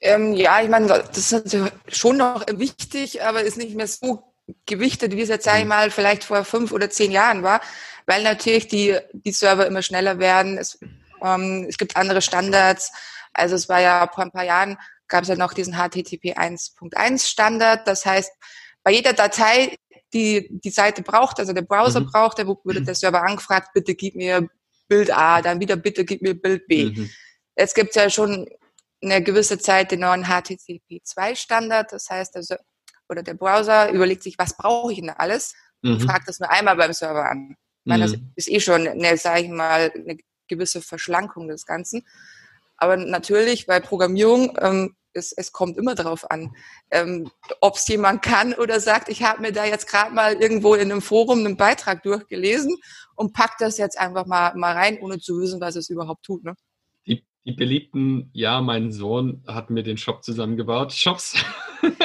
Ähm, 0.01 0.33
ja, 0.33 0.61
ich 0.61 0.69
meine, 0.69 0.87
das 0.87 1.31
ist 1.31 1.57
schon 1.87 2.17
noch 2.17 2.45
wichtig, 2.51 3.23
aber 3.23 3.41
ist 3.41 3.57
nicht 3.57 3.75
mehr 3.75 3.87
so 3.87 4.23
gewichtet, 4.65 5.15
wie 5.15 5.21
es 5.21 5.29
jetzt, 5.29 5.45
sage 5.45 5.59
ich 5.59 5.63
mhm. 5.63 5.69
mal, 5.69 5.91
vielleicht 5.91 6.23
vor 6.23 6.43
fünf 6.43 6.71
oder 6.71 6.89
zehn 6.89 7.11
Jahren 7.11 7.43
war, 7.43 7.61
weil 8.05 8.23
natürlich 8.23 8.67
die, 8.67 8.97
die 9.13 9.31
Server 9.31 9.67
immer 9.67 9.81
schneller 9.81 10.19
werden. 10.19 10.57
Es 10.57 10.79
ähm, 11.23 11.65
es 11.67 11.77
gibt 11.77 11.95
andere 11.95 12.21
Standards. 12.21 12.91
Also 13.33 13.55
es 13.55 13.69
war 13.69 13.81
ja 13.81 14.09
vor 14.13 14.23
ein 14.23 14.31
paar 14.31 14.45
Jahren 14.45 14.77
gab 15.09 15.23
es 15.23 15.29
ja 15.29 15.35
noch 15.35 15.53
diesen 15.53 15.73
HTTP 15.73 16.37
1.1 16.37 17.27
Standard. 17.27 17.85
Das 17.87 18.05
heißt, 18.05 18.31
bei 18.83 18.91
jeder 18.91 19.11
Datei, 19.11 19.75
die 20.13 20.47
die 20.49 20.69
Seite 20.69 21.01
braucht, 21.01 21.39
also 21.39 21.51
der 21.51 21.63
Browser 21.63 21.99
mhm. 21.99 22.05
braucht, 22.05 22.39
da 22.39 22.47
wurde 22.47 22.81
der 22.81 22.95
Server 22.95 23.23
angefragt, 23.23 23.71
bitte 23.73 23.95
gib 23.95 24.15
mir 24.15 24.47
Bild 24.87 25.11
A, 25.11 25.41
dann 25.41 25.59
wieder 25.59 25.75
bitte 25.75 26.05
gib 26.05 26.21
mir 26.21 26.39
Bild 26.39 26.67
B. 26.67 26.85
Mhm. 26.85 27.09
Jetzt 27.57 27.75
gibt 27.75 27.89
es 27.89 27.95
ja 27.95 28.09
schon 28.09 28.47
eine 29.01 29.21
gewisse 29.21 29.59
Zeit 29.59 29.91
den 29.91 30.01
neuen 30.01 30.25
HTTP 30.25 31.01
2 31.03 31.35
Standard. 31.35 31.91
Das 31.91 32.09
heißt, 32.09 32.35
also, 32.35 32.55
oder 33.09 33.23
der 33.23 33.33
Browser 33.33 33.91
überlegt 33.91 34.23
sich, 34.23 34.37
was 34.37 34.55
brauche 34.55 34.93
ich 34.93 34.99
denn 34.99 35.09
alles? 35.09 35.53
Mhm. 35.81 35.93
Und 35.93 36.03
fragt 36.03 36.27
das 36.27 36.39
nur 36.39 36.49
einmal 36.49 36.75
beim 36.75 36.93
Server 36.93 37.29
an. 37.29 37.55
Ich 37.83 37.89
meine, 37.89 38.03
das 38.03 38.13
mhm. 38.13 38.31
ist 38.35 38.49
eh 38.49 38.59
schon, 38.59 38.87
eine, 38.87 39.17
sag 39.17 39.41
ich 39.41 39.49
mal, 39.49 39.91
eine 39.95 40.17
gewisse 40.49 40.81
Verschlankung 40.81 41.47
des 41.47 41.65
Ganzen. 41.65 42.05
Aber 42.75 42.97
natürlich 42.97 43.67
bei 43.67 43.79
Programmierung, 43.79 44.57
ähm, 44.61 44.95
es, 45.13 45.31
es 45.31 45.51
kommt 45.51 45.77
immer 45.77 45.95
darauf 45.95 46.29
an, 46.29 46.53
ähm, 46.91 47.29
ob 47.61 47.75
es 47.75 47.87
jemand 47.87 48.21
kann 48.21 48.53
oder 48.53 48.79
sagt, 48.79 49.09
ich 49.09 49.23
habe 49.23 49.41
mir 49.41 49.51
da 49.51 49.65
jetzt 49.65 49.87
gerade 49.87 50.13
mal 50.13 50.35
irgendwo 50.35 50.75
in 50.75 50.91
einem 50.91 51.01
Forum 51.01 51.39
einen 51.39 51.57
Beitrag 51.57 52.03
durchgelesen 52.03 52.75
und 53.15 53.33
pack 53.33 53.57
das 53.59 53.77
jetzt 53.77 53.99
einfach 53.99 54.25
mal, 54.25 54.55
mal 54.55 54.73
rein, 54.75 54.99
ohne 54.99 55.19
zu 55.19 55.39
wissen, 55.39 55.59
was 55.61 55.75
es 55.75 55.89
überhaupt 55.89 56.23
tut. 56.23 56.43
Ne? 56.43 56.55
Die 57.49 57.55
beliebten, 57.55 58.29
ja, 58.33 58.61
mein 58.61 58.91
Sohn 58.91 59.43
hat 59.47 59.69
mir 59.69 59.83
den 59.83 59.97
Shop 59.97 60.23
zusammengebaut. 60.23 60.93
Shops. 60.93 61.35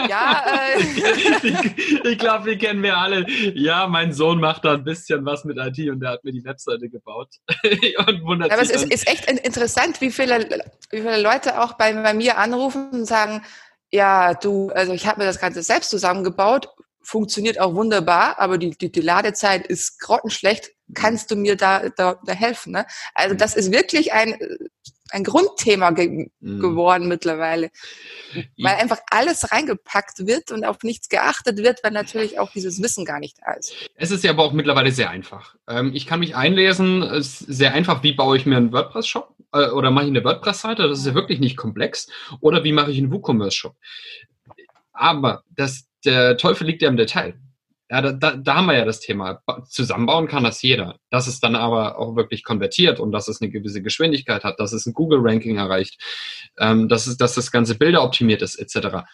Ja, 0.09 0.45
äh. 0.47 0.81
ich, 1.43 2.05
ich 2.05 2.19
glaube, 2.19 2.47
wir 2.47 2.59
kennen 2.59 2.83
wir 2.83 2.97
alle. 2.97 3.27
Ja, 3.55 3.87
mein 3.87 4.13
Sohn 4.13 4.41
macht 4.41 4.65
da 4.65 4.75
ein 4.75 4.85
bisschen 4.85 5.25
was 5.25 5.45
mit 5.45 5.59
IT 5.59 5.91
und 5.91 6.01
der 6.01 6.11
hat 6.11 6.25
mir 6.25 6.33
die 6.33 6.45
Webseite 6.45 6.89
gebaut. 6.89 7.29
und 8.07 8.25
wundert 8.25 8.53
aber 8.53 8.63
es 8.63 8.71
ist, 8.71 8.93
ist, 8.93 9.09
echt 9.09 9.31
interessant, 9.31 10.01
wie 10.01 10.11
viele, 10.11 10.49
wie 10.91 10.99
viele 10.99 11.21
Leute 11.21 11.61
auch 11.61 11.75
bei, 11.75 11.93
bei 11.93 12.15
mir 12.15 12.39
anrufen 12.39 12.91
und 12.91 13.07
sagen, 13.07 13.43
ja, 13.91 14.35
du, 14.35 14.71
also 14.71 14.93
ich 14.93 15.07
habe 15.07 15.21
mir 15.21 15.27
das 15.27 15.41
Ganze 15.41 15.63
selbst 15.63 15.91
zusammengebaut, 15.91 16.69
funktioniert 17.03 17.61
auch 17.61 17.75
wunderbar, 17.75 18.39
aber 18.39 18.59
die, 18.59 18.71
die, 18.71 18.91
die 18.91 19.01
Ladezeit 19.01 19.67
ist 19.67 20.01
grottenschlecht. 20.01 20.71
Kannst 20.95 21.31
du 21.31 21.37
mir 21.37 21.57
da, 21.57 21.89
da, 21.91 22.19
da 22.25 22.33
helfen? 22.33 22.73
Ne? 22.73 22.87
Also 23.15 23.35
das 23.35 23.57
ist 23.57 23.73
wirklich 23.73 24.13
ein 24.13 24.37
ein 25.15 25.25
Grundthema 25.25 25.91
ge 25.91 26.29
mhm. 26.41 26.61
geworden 26.61 27.09
mittlerweile. 27.09 27.71
Weil 28.59 28.75
einfach 28.77 28.99
alles 29.11 29.53
reingepackt 29.53 30.27
wird 30.27 30.51
und 30.51 30.65
auf 30.65 30.83
nichts 30.83 31.09
geachtet 31.09 31.59
wird, 31.59 31.85
weil 31.85 31.93
natürlich 31.93 32.39
auch 32.41 32.51
dieses 32.51 32.83
Wissen 32.83 33.05
gar 33.05 33.21
nicht 33.21 33.39
da 33.41 33.53
ist. 33.53 33.73
Es 33.95 34.11
ist 34.11 34.25
ja 34.25 34.33
aber 34.33 34.43
auch 34.43 34.53
mittlerweile 34.53 34.91
sehr 34.91 35.11
einfach. 35.11 35.55
Ähm, 35.69 35.93
ich 35.95 36.07
kann 36.07 36.21
mich 36.21 36.35
einlesen, 36.35 37.03
es 37.03 37.41
ist 37.41 37.59
sehr 37.59 37.73
einfach, 37.75 38.03
wie 38.03 38.13
baue 38.13 38.37
ich 38.37 38.45
mir 38.45 38.57
einen 38.57 38.73
WordPress-Shop 38.73 39.35
äh, 39.53 39.69
oder 39.69 39.93
mache 39.93 40.07
ich 40.07 40.11
eine 40.11 40.25
WordPress-Seite, 40.25 40.89
das 40.89 40.99
ist 40.99 41.07
ja 41.07 41.15
wirklich 41.15 41.39
nicht 41.39 41.57
komplex. 41.57 42.09
Oder 42.41 42.65
wie 42.65 42.73
mache 42.73 42.91
ich 42.91 42.99
einen 42.99 43.13
WooCommerce-Shop. 43.13 43.77
Aber 44.93 45.45
das, 45.51 45.87
der 46.05 46.37
Teufel 46.37 46.67
liegt 46.67 46.83
ja 46.83 46.89
im 46.89 46.97
Detail. 46.97 47.35
Ja, 47.91 48.01
da, 48.01 48.13
da, 48.13 48.37
da 48.37 48.55
haben 48.55 48.67
wir 48.67 48.77
ja 48.77 48.85
das 48.85 49.01
Thema. 49.01 49.43
Zusammenbauen 49.69 50.27
kann 50.27 50.45
das 50.45 50.63
jeder. 50.63 50.97
Dass 51.11 51.27
es 51.27 51.41
dann 51.41 51.55
aber 51.55 51.99
auch 51.99 52.17
wirklich 52.17 52.43
konvertiert 52.43 52.99
und 52.99 53.13
dass 53.13 53.29
es 53.29 53.43
eine 53.43 53.51
gewisse 53.51 53.83
Geschwindigkeit 53.83 54.43
hat, 54.43 54.59
dass 54.59 54.73
es 54.73 54.87
ein 54.87 54.95
Google-Ranking 54.95 55.57
erreicht, 55.57 56.01
ähm, 56.59 56.89
dass, 56.89 57.07
es, 57.07 57.17
dass 57.19 57.35
das 57.35 57.51
ganze 57.51 57.77
Bilder 57.77 58.03
optimiert 58.03 58.41
ist, 58.41 58.57
etc. 58.57 59.05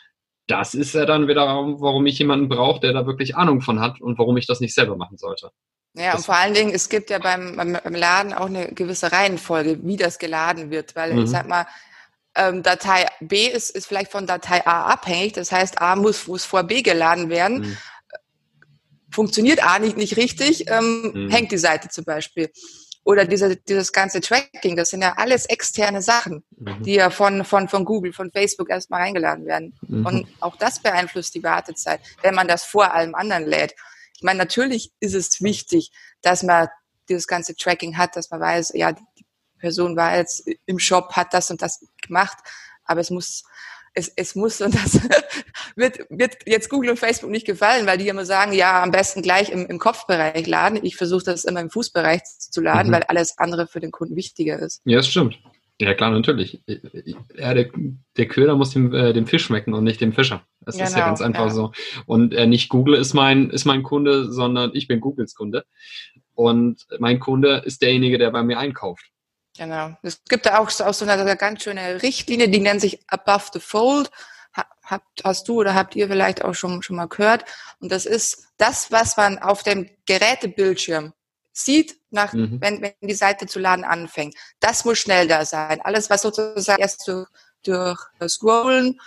Das 0.46 0.74
ist 0.74 0.94
ja 0.94 1.04
dann 1.04 1.26
wieder, 1.26 1.46
warum 1.46 2.06
ich 2.06 2.18
jemanden 2.18 2.48
brauche, 2.48 2.80
der 2.80 2.92
da 2.92 3.06
wirklich 3.06 3.36
Ahnung 3.36 3.60
von 3.60 3.80
hat 3.80 4.00
und 4.00 4.18
warum 4.18 4.36
ich 4.36 4.46
das 4.46 4.60
nicht 4.60 4.74
selber 4.74 4.96
machen 4.96 5.18
sollte. 5.18 5.50
Ja, 5.94 6.14
und 6.14 6.24
vor 6.24 6.36
allen 6.36 6.54
Dingen, 6.54 6.72
es 6.72 6.88
gibt 6.88 7.10
ja 7.10 7.18
beim, 7.18 7.56
beim, 7.56 7.94
Laden 7.94 8.32
auch 8.32 8.46
eine 8.46 8.72
gewisse 8.72 9.10
Reihenfolge, 9.10 9.80
wie 9.82 9.96
das 9.96 10.20
geladen 10.20 10.70
wird, 10.70 10.94
weil 10.94 11.14
mhm. 11.14 11.24
ich 11.24 11.30
sag 11.30 11.48
mal, 11.48 11.66
ähm, 12.36 12.62
Datei 12.62 13.06
B 13.20 13.48
ist, 13.48 13.70
ist 13.70 13.86
vielleicht 13.86 14.12
von 14.12 14.26
Datei 14.26 14.64
A 14.64 14.84
abhängig, 14.84 15.32
das 15.32 15.50
heißt, 15.50 15.80
A 15.80 15.96
muss, 15.96 16.28
muss 16.28 16.44
vor 16.44 16.62
B 16.62 16.82
geladen 16.82 17.28
werden. 17.28 17.60
Mhm. 17.60 17.76
Funktioniert 19.12 19.62
A 19.62 19.78
nicht, 19.78 19.96
nicht 19.96 20.16
richtig, 20.16 20.68
ähm, 20.70 21.12
mhm. 21.14 21.30
hängt 21.30 21.52
die 21.52 21.58
Seite 21.58 21.88
zum 21.88 22.04
Beispiel. 22.04 22.50
Oder 23.02 23.24
diese, 23.24 23.56
dieses 23.56 23.92
ganze 23.92 24.20
Tracking, 24.20 24.76
das 24.76 24.90
sind 24.90 25.02
ja 25.02 25.14
alles 25.16 25.46
externe 25.46 26.02
Sachen, 26.02 26.44
mhm. 26.56 26.82
die 26.82 26.94
ja 26.94 27.10
von, 27.10 27.44
von, 27.44 27.68
von 27.68 27.84
Google, 27.84 28.12
von 28.12 28.30
Facebook 28.30 28.70
erstmal 28.70 29.02
eingeladen 29.02 29.46
werden. 29.46 29.74
Mhm. 29.88 30.06
Und 30.06 30.26
auch 30.40 30.56
das 30.56 30.80
beeinflusst 30.80 31.34
die 31.34 31.42
Wartezeit, 31.42 32.00
wenn 32.22 32.34
man 32.34 32.46
das 32.46 32.64
vor 32.64 32.92
allem 32.92 33.14
anderen 33.14 33.46
lädt. 33.46 33.74
Ich 34.16 34.22
meine, 34.22 34.38
natürlich 34.38 34.92
ist 35.00 35.14
es 35.14 35.42
wichtig, 35.42 35.90
dass 36.20 36.42
man 36.42 36.68
dieses 37.08 37.26
ganze 37.26 37.56
Tracking 37.56 37.96
hat, 37.96 38.16
dass 38.16 38.30
man 38.30 38.40
weiß, 38.40 38.72
ja, 38.74 38.92
die 38.92 39.26
Person 39.58 39.96
war 39.96 40.16
jetzt 40.16 40.48
im 40.66 40.78
Shop, 40.78 41.12
hat 41.12 41.32
das 41.32 41.50
und 41.50 41.62
das 41.62 41.84
gemacht, 42.02 42.36
aber 42.84 43.00
es 43.00 43.10
muss, 43.10 43.44
es, 43.94 44.08
es 44.16 44.34
muss, 44.34 44.60
und 44.60 44.74
das 44.74 45.00
wird, 45.76 46.00
wird 46.10 46.36
jetzt 46.46 46.68
Google 46.68 46.90
und 46.90 46.98
Facebook 46.98 47.30
nicht 47.30 47.46
gefallen, 47.46 47.86
weil 47.86 47.98
die 47.98 48.08
immer 48.08 48.24
sagen, 48.24 48.52
ja, 48.52 48.82
am 48.82 48.90
besten 48.90 49.22
gleich 49.22 49.50
im, 49.50 49.66
im 49.66 49.78
Kopfbereich 49.78 50.46
laden. 50.46 50.78
Ich 50.82 50.96
versuche 50.96 51.24
das 51.24 51.44
immer 51.44 51.60
im 51.60 51.70
Fußbereich 51.70 52.22
zu 52.24 52.60
laden, 52.60 52.88
mhm. 52.88 52.94
weil 52.94 53.02
alles 53.04 53.38
andere 53.38 53.66
für 53.66 53.80
den 53.80 53.90
Kunden 53.90 54.16
wichtiger 54.16 54.58
ist. 54.58 54.80
Ja, 54.84 54.98
das 54.98 55.08
stimmt. 55.08 55.38
Ja, 55.80 55.94
klar, 55.94 56.10
natürlich. 56.10 56.60
Ja, 57.38 57.54
der, 57.54 57.70
der 58.18 58.28
Köder 58.28 58.54
muss 58.54 58.70
dem, 58.70 58.92
äh, 58.92 59.14
dem 59.14 59.26
Fisch 59.26 59.44
schmecken 59.44 59.72
und 59.72 59.82
nicht 59.82 60.00
dem 60.02 60.12
Fischer. 60.12 60.44
Das 60.60 60.76
genau, 60.76 60.86
ist 60.86 60.92
ja 60.92 60.98
genau, 60.98 61.06
ganz 61.08 61.22
einfach 61.22 61.46
ja. 61.46 61.50
so. 61.50 61.72
Und 62.04 62.34
äh, 62.34 62.46
nicht 62.46 62.68
Google 62.68 62.96
ist 62.96 63.14
mein, 63.14 63.48
ist 63.48 63.64
mein 63.64 63.82
Kunde, 63.82 64.30
sondern 64.30 64.72
ich 64.74 64.88
bin 64.88 65.00
Googles 65.00 65.34
Kunde. 65.34 65.64
Und 66.34 66.86
mein 66.98 67.18
Kunde 67.18 67.62
ist 67.64 67.80
derjenige, 67.80 68.18
der 68.18 68.30
bei 68.30 68.42
mir 68.42 68.58
einkauft. 68.58 69.10
Genau. 69.60 69.94
Es 70.00 70.24
gibt 70.26 70.46
da 70.46 70.56
auch, 70.56 70.70
auch 70.80 70.94
so 70.94 71.04
eine 71.04 71.36
ganz 71.36 71.62
schöne 71.62 72.02
Richtlinie, 72.02 72.48
die 72.48 72.60
nennt 72.60 72.80
sich 72.80 72.98
Above 73.08 73.50
the 73.52 73.60
Fold. 73.60 74.10
Habt, 74.54 75.22
hast 75.22 75.46
du 75.48 75.60
oder 75.60 75.74
habt 75.74 75.94
ihr 75.94 76.08
vielleicht 76.08 76.42
auch 76.42 76.54
schon, 76.54 76.80
schon 76.82 76.96
mal 76.96 77.08
gehört? 77.08 77.44
Und 77.78 77.92
das 77.92 78.06
ist 78.06 78.46
das, 78.56 78.90
was 78.90 79.18
man 79.18 79.38
auf 79.38 79.62
dem 79.62 79.90
Gerätebildschirm 80.06 81.12
sieht, 81.52 82.00
nach, 82.08 82.32
mhm. 82.32 82.58
wenn, 82.62 82.80
wenn 82.80 82.94
die 83.02 83.12
Seite 83.12 83.46
zu 83.46 83.58
laden 83.58 83.84
anfängt. 83.84 84.34
Das 84.60 84.86
muss 84.86 84.98
schnell 84.98 85.28
da 85.28 85.44
sein. 85.44 85.82
Alles, 85.82 86.08
was 86.08 86.22
sozusagen 86.22 86.80
erst 86.80 87.06
durch, 87.06 87.28
durch 87.62 88.00
Scrollen 88.28 88.98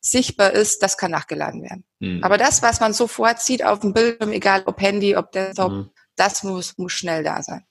sichtbar 0.00 0.50
ist, 0.50 0.82
das 0.82 0.98
kann 0.98 1.12
nachgeladen 1.12 1.62
werden. 1.62 1.84
Mhm. 2.00 2.24
Aber 2.24 2.36
das, 2.36 2.62
was 2.62 2.80
man 2.80 2.94
sofort 2.94 3.40
sieht 3.40 3.64
auf 3.64 3.78
dem 3.78 3.92
Bildschirm, 3.92 4.32
egal 4.32 4.64
ob 4.66 4.80
Handy, 4.80 5.16
ob 5.16 5.30
Desktop, 5.30 5.70
mhm. 5.70 5.90
das 6.16 6.42
muss, 6.42 6.76
muss 6.78 6.92
schnell 6.92 7.22
da 7.22 7.44
sein. 7.44 7.64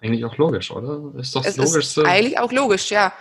Ist 0.00 0.06
eigentlich 0.06 0.24
auch 0.24 0.36
logisch, 0.36 0.70
oder? 0.70 1.12
Ist 1.18 1.36
doch 1.36 1.44
es 1.44 1.56
das 1.56 1.72
Logischste. 1.72 2.02
Ist 2.02 2.06
eigentlich 2.06 2.38
auch 2.38 2.52
logisch, 2.52 2.90
ja. 2.90 3.12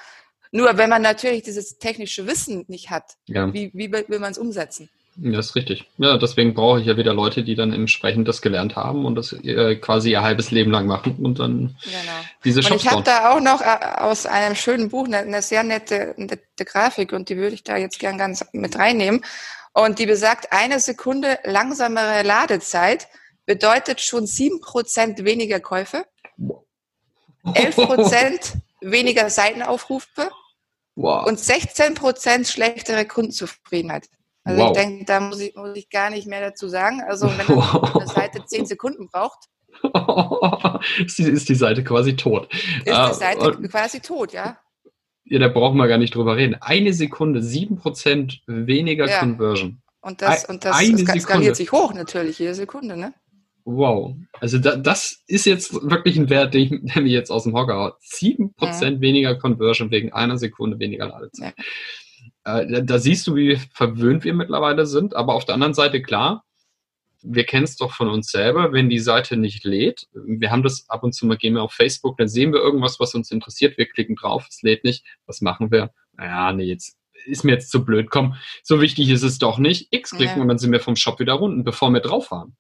Nur 0.52 0.78
wenn 0.78 0.90
man 0.90 1.02
natürlich 1.02 1.44
dieses 1.44 1.78
technische 1.78 2.26
Wissen 2.26 2.66
nicht 2.68 2.90
hat, 2.90 3.18
ja. 3.28 3.54
wie, 3.54 3.72
wie 3.74 3.92
will 3.92 4.20
man 4.20 4.32
es 4.32 4.38
umsetzen? 4.38 4.90
Ja, 5.22 5.32
das 5.32 5.48
ist 5.48 5.56
richtig. 5.56 5.90
Ja, 5.98 6.18
deswegen 6.18 6.54
brauche 6.54 6.80
ich 6.80 6.86
ja 6.86 6.96
wieder 6.96 7.14
Leute, 7.14 7.44
die 7.44 7.56
dann 7.56 7.74
entsprechend 7.74 8.28
das 8.28 8.42
gelernt 8.42 8.78
haben 8.78 9.06
und 9.06 9.16
das 9.16 9.34
äh, 9.34 9.76
quasi 9.76 10.12
ihr 10.12 10.22
halbes 10.22 10.52
Leben 10.52 10.72
lang 10.72 10.88
machen 10.88 11.18
und 11.22 11.40
dann 11.40 11.76
genau. 11.84 11.98
diese 12.46 12.62
Shops 12.62 12.72
Und 12.72 12.78
ich 12.82 12.92
habe 12.92 13.04
da 13.04 13.32
auch 13.32 13.42
noch 13.42 13.62
äh, 13.62 14.02
aus 14.02 14.26
einem 14.26 14.56
schönen 14.56 14.90
Buch 14.90 15.06
eine, 15.06 15.18
eine 15.18 15.42
sehr 15.42 15.64
nette, 15.64 16.14
nette 16.16 16.40
Grafik 16.64 17.12
und 17.12 17.28
die 17.28 17.36
würde 17.36 17.54
ich 17.54 17.64
da 17.64 17.76
jetzt 17.76 18.00
gern 18.00 18.18
ganz 18.18 18.46
mit 18.54 18.78
reinnehmen. 18.78 19.22
Und 19.74 20.00
die 20.00 20.06
besagt, 20.06 20.54
eine 20.54 20.80
Sekunde 20.80 21.38
langsamere 21.44 22.24
Ladezeit 22.24 23.08
bedeutet 23.46 24.00
schon 24.00 24.26
sieben 24.26 24.62
Prozent 24.62 25.24
weniger 25.26 25.60
Käufe, 25.60 26.06
elf 27.56 27.76
Prozent 27.76 28.54
weniger 28.82 29.30
Seitenaufrufe 29.30 30.30
wow. 30.96 31.26
und 31.26 31.40
16 31.40 31.96
Prozent 31.96 32.48
schlechtere 32.48 33.06
Kundenzufriedenheit. 33.06 34.08
Also 34.44 34.62
wow. 34.62 34.72
ich 34.72 34.84
denke, 34.84 35.06
da 35.06 35.20
muss 35.20 35.40
ich, 35.40 35.56
muss 35.56 35.76
ich 35.76 35.90
gar 35.90 36.10
nicht 36.10 36.28
mehr 36.28 36.42
dazu 36.42 36.68
sagen. 36.68 37.02
Also 37.08 37.28
wenn 37.28 37.48
wow. 37.50 37.96
eine 37.96 38.08
Seite 38.08 38.46
zehn 38.46 38.66
Sekunden 38.66 39.08
braucht, 39.08 39.48
ist 41.06 41.50
die 41.50 41.56
Seite 41.56 41.84
quasi 41.84 42.16
tot. 42.16 42.52
Ist 42.54 42.88
die 42.88 42.92
ah, 42.92 43.14
Seite 43.14 43.58
uh, 43.58 43.68
quasi 43.68 44.00
tot, 44.00 44.34
ja? 44.34 44.58
Ja, 45.26 45.40
da 45.40 45.48
brauchen 45.48 45.78
wir 45.78 45.88
gar 45.88 46.00
nicht 46.00 46.16
drüber 46.16 46.36
reden. 46.36 46.56
Eine 46.60 46.94
Sekunde, 46.94 47.44
sieben 47.44 47.78
Prozent 47.78 48.42
weniger 48.48 49.08
ja. 49.08 49.20
Conversion. 49.20 49.82
Und 50.02 50.22
das, 50.22 50.46
und 50.46 50.66
das, 50.66 50.78
das 50.78 51.22
skaliert 51.22 51.56
sich 51.56 51.72
hoch 51.72 51.94
natürlich, 51.94 52.40
jede 52.40 52.56
Sekunde, 52.56 52.98
ne? 52.98 53.14
Wow. 53.72 54.16
Also 54.40 54.58
da, 54.58 54.76
das 54.76 55.24
ist 55.28 55.46
jetzt 55.46 55.74
wirklich 55.74 56.18
ein 56.18 56.30
Wert, 56.30 56.56
den 56.56 56.62
ich, 56.62 56.70
der 56.94 57.04
mich 57.04 57.12
jetzt 57.12 57.30
aus 57.30 57.44
dem 57.44 57.54
Hocker 57.54 57.76
haut. 57.76 57.96
Sieben 58.00 58.54
Prozent 58.56 58.96
ja. 58.96 59.02
weniger 59.02 59.36
Conversion 59.36 59.92
wegen 59.92 60.12
einer 60.12 60.38
Sekunde 60.38 60.80
weniger 60.80 61.08
Ladezeit. 61.08 61.54
Ja. 62.46 62.62
Äh, 62.62 62.84
da 62.84 62.98
siehst 62.98 63.28
du, 63.28 63.36
wie 63.36 63.58
verwöhnt 63.74 64.24
wir 64.24 64.34
mittlerweile 64.34 64.88
sind. 64.88 65.16
Aber 65.16 65.36
auf 65.36 65.46
der 65.46 65.54
anderen 65.54 65.76
Seite, 65.76 66.02
klar, 66.02 66.46
wir 67.22 67.44
kennen 67.44 67.66
es 67.66 67.76
doch 67.76 67.94
von 67.94 68.08
uns 68.10 68.32
selber, 68.32 68.74
wenn 68.74 68.90
die 68.90 69.00
Seite 69.00 69.38
nicht 69.38 69.64
lädt. 69.66 70.08
Wir 70.14 70.50
haben 70.50 70.64
das 70.64 70.90
ab 70.90 71.04
und 71.04 71.14
zu 71.14 71.28
mal, 71.28 71.38
gehen 71.38 71.54
wir 71.54 71.62
auf 71.62 71.74
Facebook, 71.74 72.18
dann 72.18 72.30
sehen 72.30 72.52
wir 72.54 72.62
irgendwas, 72.62 73.00
was 73.00 73.14
uns 73.14 73.30
interessiert. 73.30 73.78
Wir 73.78 73.86
klicken 73.86 74.16
drauf, 74.16 74.48
es 74.50 74.64
lädt 74.64 74.84
nicht. 74.84 75.06
Was 75.28 75.42
machen 75.42 75.70
wir? 75.70 75.92
Naja, 76.14 76.54
nee, 76.54 76.64
jetzt 76.64 76.98
ist 77.26 77.44
mir 77.44 77.52
jetzt 77.52 77.70
zu 77.70 77.86
blöd. 77.86 78.10
Komm, 78.10 78.36
so 78.64 78.82
wichtig 78.82 79.10
ist 79.10 79.24
es 79.24 79.38
doch 79.38 79.60
nicht. 79.60 79.90
X 79.92 80.12
klicken 80.12 80.38
ja. 80.38 80.42
und 80.42 80.48
dann 80.48 80.58
sind 80.58 80.72
wir 80.72 80.80
vom 80.80 80.96
Shop 80.96 81.20
wieder 81.20 81.34
runden, 81.34 81.64
bevor 81.64 81.92
wir 81.92 82.00
drauf 82.00 82.32
waren. 82.32 82.56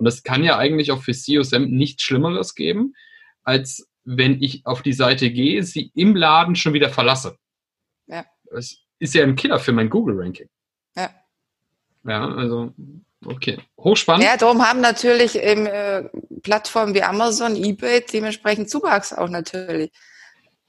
Und 0.00 0.06
das 0.06 0.22
kann 0.22 0.42
ja 0.42 0.56
eigentlich 0.56 0.92
auch 0.92 1.02
für 1.02 1.12
COSM 1.12 1.64
nichts 1.64 2.04
Schlimmeres 2.04 2.54
geben, 2.54 2.94
als 3.42 3.86
wenn 4.04 4.42
ich 4.42 4.64
auf 4.64 4.80
die 4.80 4.94
Seite 4.94 5.30
gehe, 5.30 5.62
sie 5.62 5.92
im 5.94 6.16
Laden 6.16 6.56
schon 6.56 6.72
wieder 6.72 6.88
verlasse. 6.88 7.36
Ja. 8.06 8.24
Es 8.50 8.78
ist 8.98 9.14
ja 9.14 9.24
ein 9.24 9.36
Killer 9.36 9.58
für 9.58 9.72
mein 9.72 9.90
Google-Ranking. 9.90 10.48
Ja. 10.96 11.10
Ja, 12.04 12.34
also, 12.34 12.72
okay. 13.26 13.58
Hochspannend. 13.76 14.24
Ja, 14.24 14.38
darum 14.38 14.66
haben 14.66 14.80
natürlich 14.80 15.36
eben, 15.38 15.66
äh, 15.66 16.08
Plattformen 16.42 16.94
wie 16.94 17.02
Amazon, 17.02 17.54
eBay 17.56 18.02
dementsprechend 18.10 18.70
Zuwachs 18.70 19.12
auch 19.12 19.28
natürlich. 19.28 19.92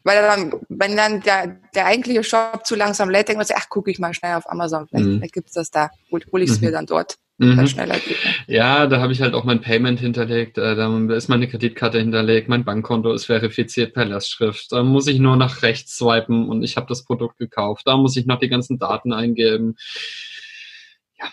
Weil 0.04 0.22
dann, 0.22 0.54
wenn 0.67 0.98
dann 0.98 1.22
der, 1.22 1.62
der 1.74 1.86
eigentliche 1.86 2.26
Shop 2.26 2.65
zu 2.65 2.76
langsam 2.76 3.10
lädt, 3.10 3.30
denkt 3.30 3.38
man 3.38 3.48
sich, 3.48 3.56
ach, 3.56 3.70
gucke 3.70 3.91
ich 3.91 3.98
mal 3.98 4.13
schnell 4.13 4.36
auf 4.36 4.50
Amazon, 4.52 4.89
vielleicht, 4.89 5.06
mhm. 5.06 5.17
vielleicht 5.20 5.34
gibt 5.36 5.48
es 5.48 5.54
das 5.54 5.72
da, 5.72 5.89
hol, 6.12 6.22
hol 6.34 6.41
ich 6.41 6.50
es 6.50 6.60
mhm. 6.60 6.65
mir 6.65 6.72
dann 6.74 6.86
dort. 6.86 7.17
Mhm. 7.42 7.68
schneller 7.68 8.00
geht. 8.00 8.24
Ne? 8.24 8.32
Ja, 8.48 8.88
da 8.88 9.02
habe 9.02 9.14
ich 9.14 9.22
halt 9.22 9.34
auch 9.34 9.44
mein 9.44 9.62
Payment 9.62 10.00
hinterlegt, 10.00 10.58
äh, 10.58 10.76
da 10.76 11.14
ist 11.14 11.28
meine 11.28 11.48
Kreditkarte 11.48 11.98
hinterlegt, 11.98 12.50
mein 12.50 12.64
Bankkonto 12.64 13.12
ist 13.14 13.26
verifiziert 13.26 13.94
per 13.94 14.06
Lastschrift. 14.06 14.72
Da 14.72 14.84
muss 14.84 15.08
ich 15.08 15.20
nur 15.20 15.36
nach 15.36 15.64
rechts 15.64 15.98
swipen 15.98 16.48
und 16.50 16.64
ich 16.64 16.78
habe 16.78 16.88
das 16.88 17.04
Produkt 17.04 17.38
gekauft. 17.38 17.84
Da 17.86 17.98
muss 17.98 18.16
ich 18.16 18.26
noch 18.26 18.40
die 18.40 18.50
ganzen 18.50 18.78
Daten 18.78 19.12
eingeben. 19.12 19.76
Ja, 21.20 21.28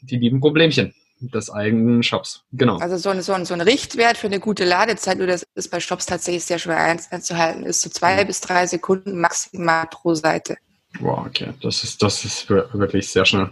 die 0.00 0.16
lieben 0.16 0.40
Problemchen 0.40 0.94
des 1.20 1.50
eigenen 1.50 2.02
Shops. 2.02 2.44
Genau. 2.52 2.78
Also 2.78 2.96
so 2.96 3.10
ein, 3.10 3.20
so, 3.20 3.34
ein, 3.34 3.44
so 3.44 3.52
ein 3.52 3.60
Richtwert 3.60 4.16
für 4.16 4.26
eine 4.26 4.40
gute 4.40 4.64
Ladezeit, 4.64 5.18
nur 5.18 5.26
das 5.26 5.46
ist 5.54 5.70
bei 5.70 5.80
Shops 5.80 6.06
tatsächlich 6.06 6.44
sehr 6.44 6.58
schwer 6.58 6.78
einzuhalten, 7.10 7.64
ist 7.64 7.82
so 7.82 7.90
zwei 7.90 8.22
mhm. 8.22 8.26
bis 8.26 8.40
drei 8.40 8.66
Sekunden 8.66 9.20
maximal 9.20 9.86
pro 9.90 10.14
Seite. 10.14 10.56
Wow, 10.98 11.26
okay. 11.26 11.52
Das 11.60 11.84
ist, 11.84 12.02
das 12.02 12.24
ist 12.24 12.48
wirklich 12.48 13.08
sehr 13.08 13.26
schnell. 13.26 13.50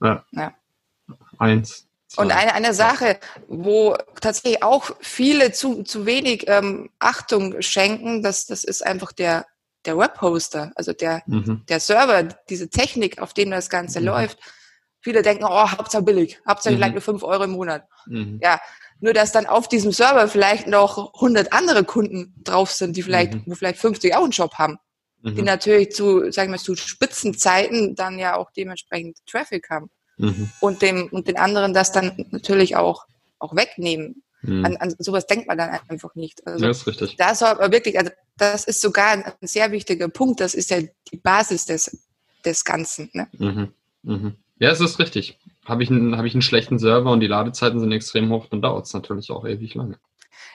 Ja. 0.00 0.24
ja. 0.30 0.54
Eins. 1.38 1.86
Zwei. 2.14 2.22
Und 2.22 2.30
eine, 2.30 2.54
eine 2.54 2.74
Sache, 2.74 3.18
wo 3.48 3.96
tatsächlich 4.20 4.62
auch 4.62 4.90
viele 5.00 5.52
zu, 5.52 5.82
zu 5.82 6.06
wenig 6.06 6.44
ähm, 6.46 6.90
Achtung 6.98 7.60
schenken, 7.60 8.22
das, 8.22 8.46
das 8.46 8.62
ist 8.62 8.86
einfach 8.86 9.12
der, 9.12 9.46
der 9.84 9.98
Webhoster, 9.98 10.70
also 10.76 10.92
der, 10.92 11.22
mhm. 11.26 11.64
der 11.68 11.80
Server, 11.80 12.22
diese 12.48 12.68
Technik, 12.68 13.20
auf 13.20 13.34
dem 13.34 13.50
das 13.50 13.68
Ganze 13.68 14.00
mhm. 14.00 14.06
läuft. 14.06 14.38
Viele 15.00 15.22
denken, 15.22 15.44
oh, 15.44 15.70
Hauptsache 15.70 16.02
billig, 16.02 16.40
Hauptsache 16.48 16.74
mhm. 16.74 16.78
vielleicht 16.78 16.94
nur 16.94 17.02
fünf 17.02 17.22
Euro 17.24 17.44
im 17.44 17.52
Monat. 17.52 17.84
Mhm. 18.06 18.38
Ja, 18.42 18.60
nur 19.00 19.12
dass 19.12 19.32
dann 19.32 19.46
auf 19.46 19.68
diesem 19.68 19.90
Server 19.90 20.28
vielleicht 20.28 20.68
noch 20.68 21.14
100 21.14 21.52
andere 21.52 21.84
Kunden 21.84 22.34
drauf 22.44 22.70
sind, 22.70 22.96
die 22.96 23.02
vielleicht, 23.02 23.34
mhm. 23.34 23.42
wo 23.46 23.54
vielleicht 23.54 23.78
50 23.78 24.14
auch 24.14 24.22
einen 24.22 24.30
Job 24.30 24.54
haben, 24.54 24.78
die 25.22 25.30
mhm. 25.30 25.44
natürlich 25.44 25.90
zu, 25.92 26.30
sagen 26.30 26.52
wir, 26.52 26.58
zu 26.58 26.76
Spitzenzeiten 26.76 27.96
dann 27.96 28.18
ja 28.18 28.36
auch 28.36 28.50
dementsprechend 28.52 29.18
Traffic 29.26 29.68
haben 29.68 29.90
mhm. 30.16 30.50
und 30.60 30.82
dem 30.82 31.08
und 31.08 31.28
den 31.28 31.36
anderen 31.36 31.74
das 31.74 31.92
dann 31.92 32.26
natürlich 32.30 32.76
auch 32.76 33.06
auch 33.38 33.54
wegnehmen. 33.54 34.22
Mhm. 34.42 34.64
An, 34.64 34.76
an 34.76 34.94
sowas 34.98 35.26
denkt 35.26 35.48
man 35.48 35.56
dann 35.56 35.70
einfach 35.88 36.14
nicht. 36.14 36.46
Also, 36.46 36.66
das 36.66 36.78
ist 36.78 36.86
richtig. 36.86 37.16
Das 37.16 37.42
aber 37.42 37.72
wirklich, 37.72 37.98
also 37.98 38.10
das 38.36 38.64
ist 38.64 38.80
sogar 38.80 39.08
ein, 39.08 39.24
ein, 39.24 39.32
sehr 39.46 39.72
wichtiger 39.72 40.08
Punkt. 40.08 40.40
Das 40.40 40.54
ist 40.54 40.70
ja 40.70 40.80
die 41.10 41.16
Basis 41.16 41.64
des 41.64 41.98
des 42.44 42.64
Ganzen. 42.64 43.10
Ne? 43.12 43.28
Mhm. 43.38 43.68
Mhm. 44.02 44.34
Ja, 44.58 44.70
es 44.70 44.80
ist 44.80 44.98
richtig. 44.98 45.38
Habe 45.64 45.82
ich, 45.82 45.90
einen, 45.90 46.16
habe 46.16 46.28
ich 46.28 46.34
einen 46.34 46.42
schlechten 46.42 46.78
Server 46.78 47.10
und 47.10 47.20
die 47.20 47.26
Ladezeiten 47.26 47.80
sind 47.80 47.90
extrem 47.90 48.30
hoch, 48.30 48.46
dann 48.50 48.60
dauert 48.60 48.86
es 48.86 48.92
natürlich 48.92 49.30
auch 49.30 49.46
ewig 49.46 49.74
lange. 49.74 49.98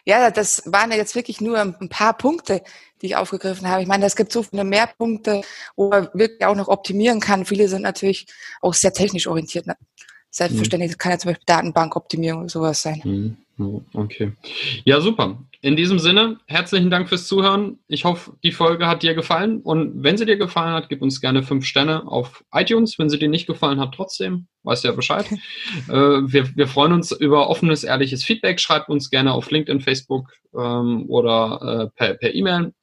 Ja, 0.05 0.31
das 0.31 0.63
waren 0.65 0.91
ja 0.91 0.97
jetzt 0.97 1.15
wirklich 1.15 1.41
nur 1.41 1.59
ein 1.59 1.89
paar 1.89 2.17
Punkte, 2.17 2.63
die 3.01 3.07
ich 3.07 3.15
aufgegriffen 3.15 3.67
habe. 3.67 3.81
Ich 3.81 3.87
meine, 3.87 4.05
es 4.05 4.15
gibt 4.15 4.31
so 4.31 4.43
viele 4.43 4.63
mehr 4.63 4.87
Punkte, 4.87 5.41
wo 5.75 5.89
man 5.89 6.09
wirklich 6.13 6.45
auch 6.45 6.55
noch 6.55 6.67
optimieren 6.67 7.19
kann. 7.19 7.45
Viele 7.45 7.67
sind 7.67 7.81
natürlich 7.81 8.27
auch 8.61 8.73
sehr 8.73 8.93
technisch 8.93 9.27
orientiert. 9.27 9.67
Ne? 9.67 9.75
Selbstverständlich, 10.31 10.91
das 10.91 10.97
kann 10.97 11.11
ja 11.11 11.17
zum 11.17 11.31
Beispiel 11.31 11.45
Datenbankoptimierung 11.45 12.41
oder 12.41 12.49
sowas 12.49 12.81
sein. 12.81 13.01
Mhm. 13.03 13.37
Okay. 13.93 14.31
Ja, 14.85 15.01
super. 15.01 15.37
In 15.61 15.75
diesem 15.75 15.99
Sinne, 15.99 16.39
herzlichen 16.45 16.89
Dank 16.89 17.09
fürs 17.09 17.27
Zuhören. 17.27 17.79
Ich 17.87 18.05
hoffe, 18.05 18.37
die 18.43 18.53
Folge 18.53 18.87
hat 18.87 19.03
dir 19.03 19.13
gefallen. 19.13 19.59
Und 19.61 20.03
wenn 20.03 20.17
sie 20.17 20.25
dir 20.25 20.37
gefallen 20.37 20.73
hat, 20.73 20.87
gib 20.87 21.01
uns 21.01 21.19
gerne 21.19 21.43
fünf 21.43 21.65
Sterne 21.65 22.07
auf 22.07 22.45
iTunes. 22.53 22.97
Wenn 22.97 23.09
sie 23.09 23.19
dir 23.19 23.27
nicht 23.27 23.45
gefallen 23.45 23.77
hat, 23.79 23.93
trotzdem, 23.93 24.47
weißt 24.63 24.85
ja 24.85 24.93
Bescheid. 24.93 25.29
äh, 25.89 25.91
wir, 25.91 26.55
wir 26.55 26.67
freuen 26.67 26.93
uns 26.93 27.11
über 27.11 27.49
offenes, 27.49 27.83
ehrliches 27.83 28.23
Feedback. 28.23 28.61
Schreibt 28.61 28.87
uns 28.87 29.09
gerne 29.09 29.33
auf 29.33 29.51
LinkedIn, 29.51 29.81
Facebook 29.81 30.31
ähm, 30.53 31.05
oder 31.09 31.91
äh, 31.97 32.17
per 32.19 32.33
E-Mail. 32.33 32.73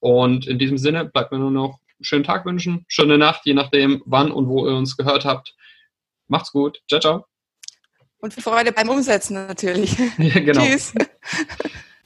Und 0.00 0.46
in 0.46 0.58
diesem 0.58 0.78
Sinne 0.78 1.04
bleibt 1.04 1.30
mir 1.30 1.38
nur 1.38 1.50
noch 1.50 1.78
einen 1.98 2.04
schönen 2.04 2.24
Tag 2.24 2.46
wünschen, 2.46 2.86
schöne 2.88 3.18
Nacht, 3.18 3.42
je 3.44 3.54
nachdem, 3.54 4.02
wann 4.06 4.32
und 4.32 4.48
wo 4.48 4.66
ihr 4.66 4.74
uns 4.74 4.96
gehört 4.96 5.26
habt. 5.26 5.54
Macht's 6.26 6.52
gut. 6.52 6.80
Ciao, 6.88 7.00
ciao. 7.00 7.26
Und 8.18 8.32
Freude 8.34 8.72
beim 8.72 8.88
Umsetzen 8.88 9.34
natürlich. 9.34 9.96
Ja, 10.18 10.40
genau. 10.40 10.62
Tschüss. 10.64 10.94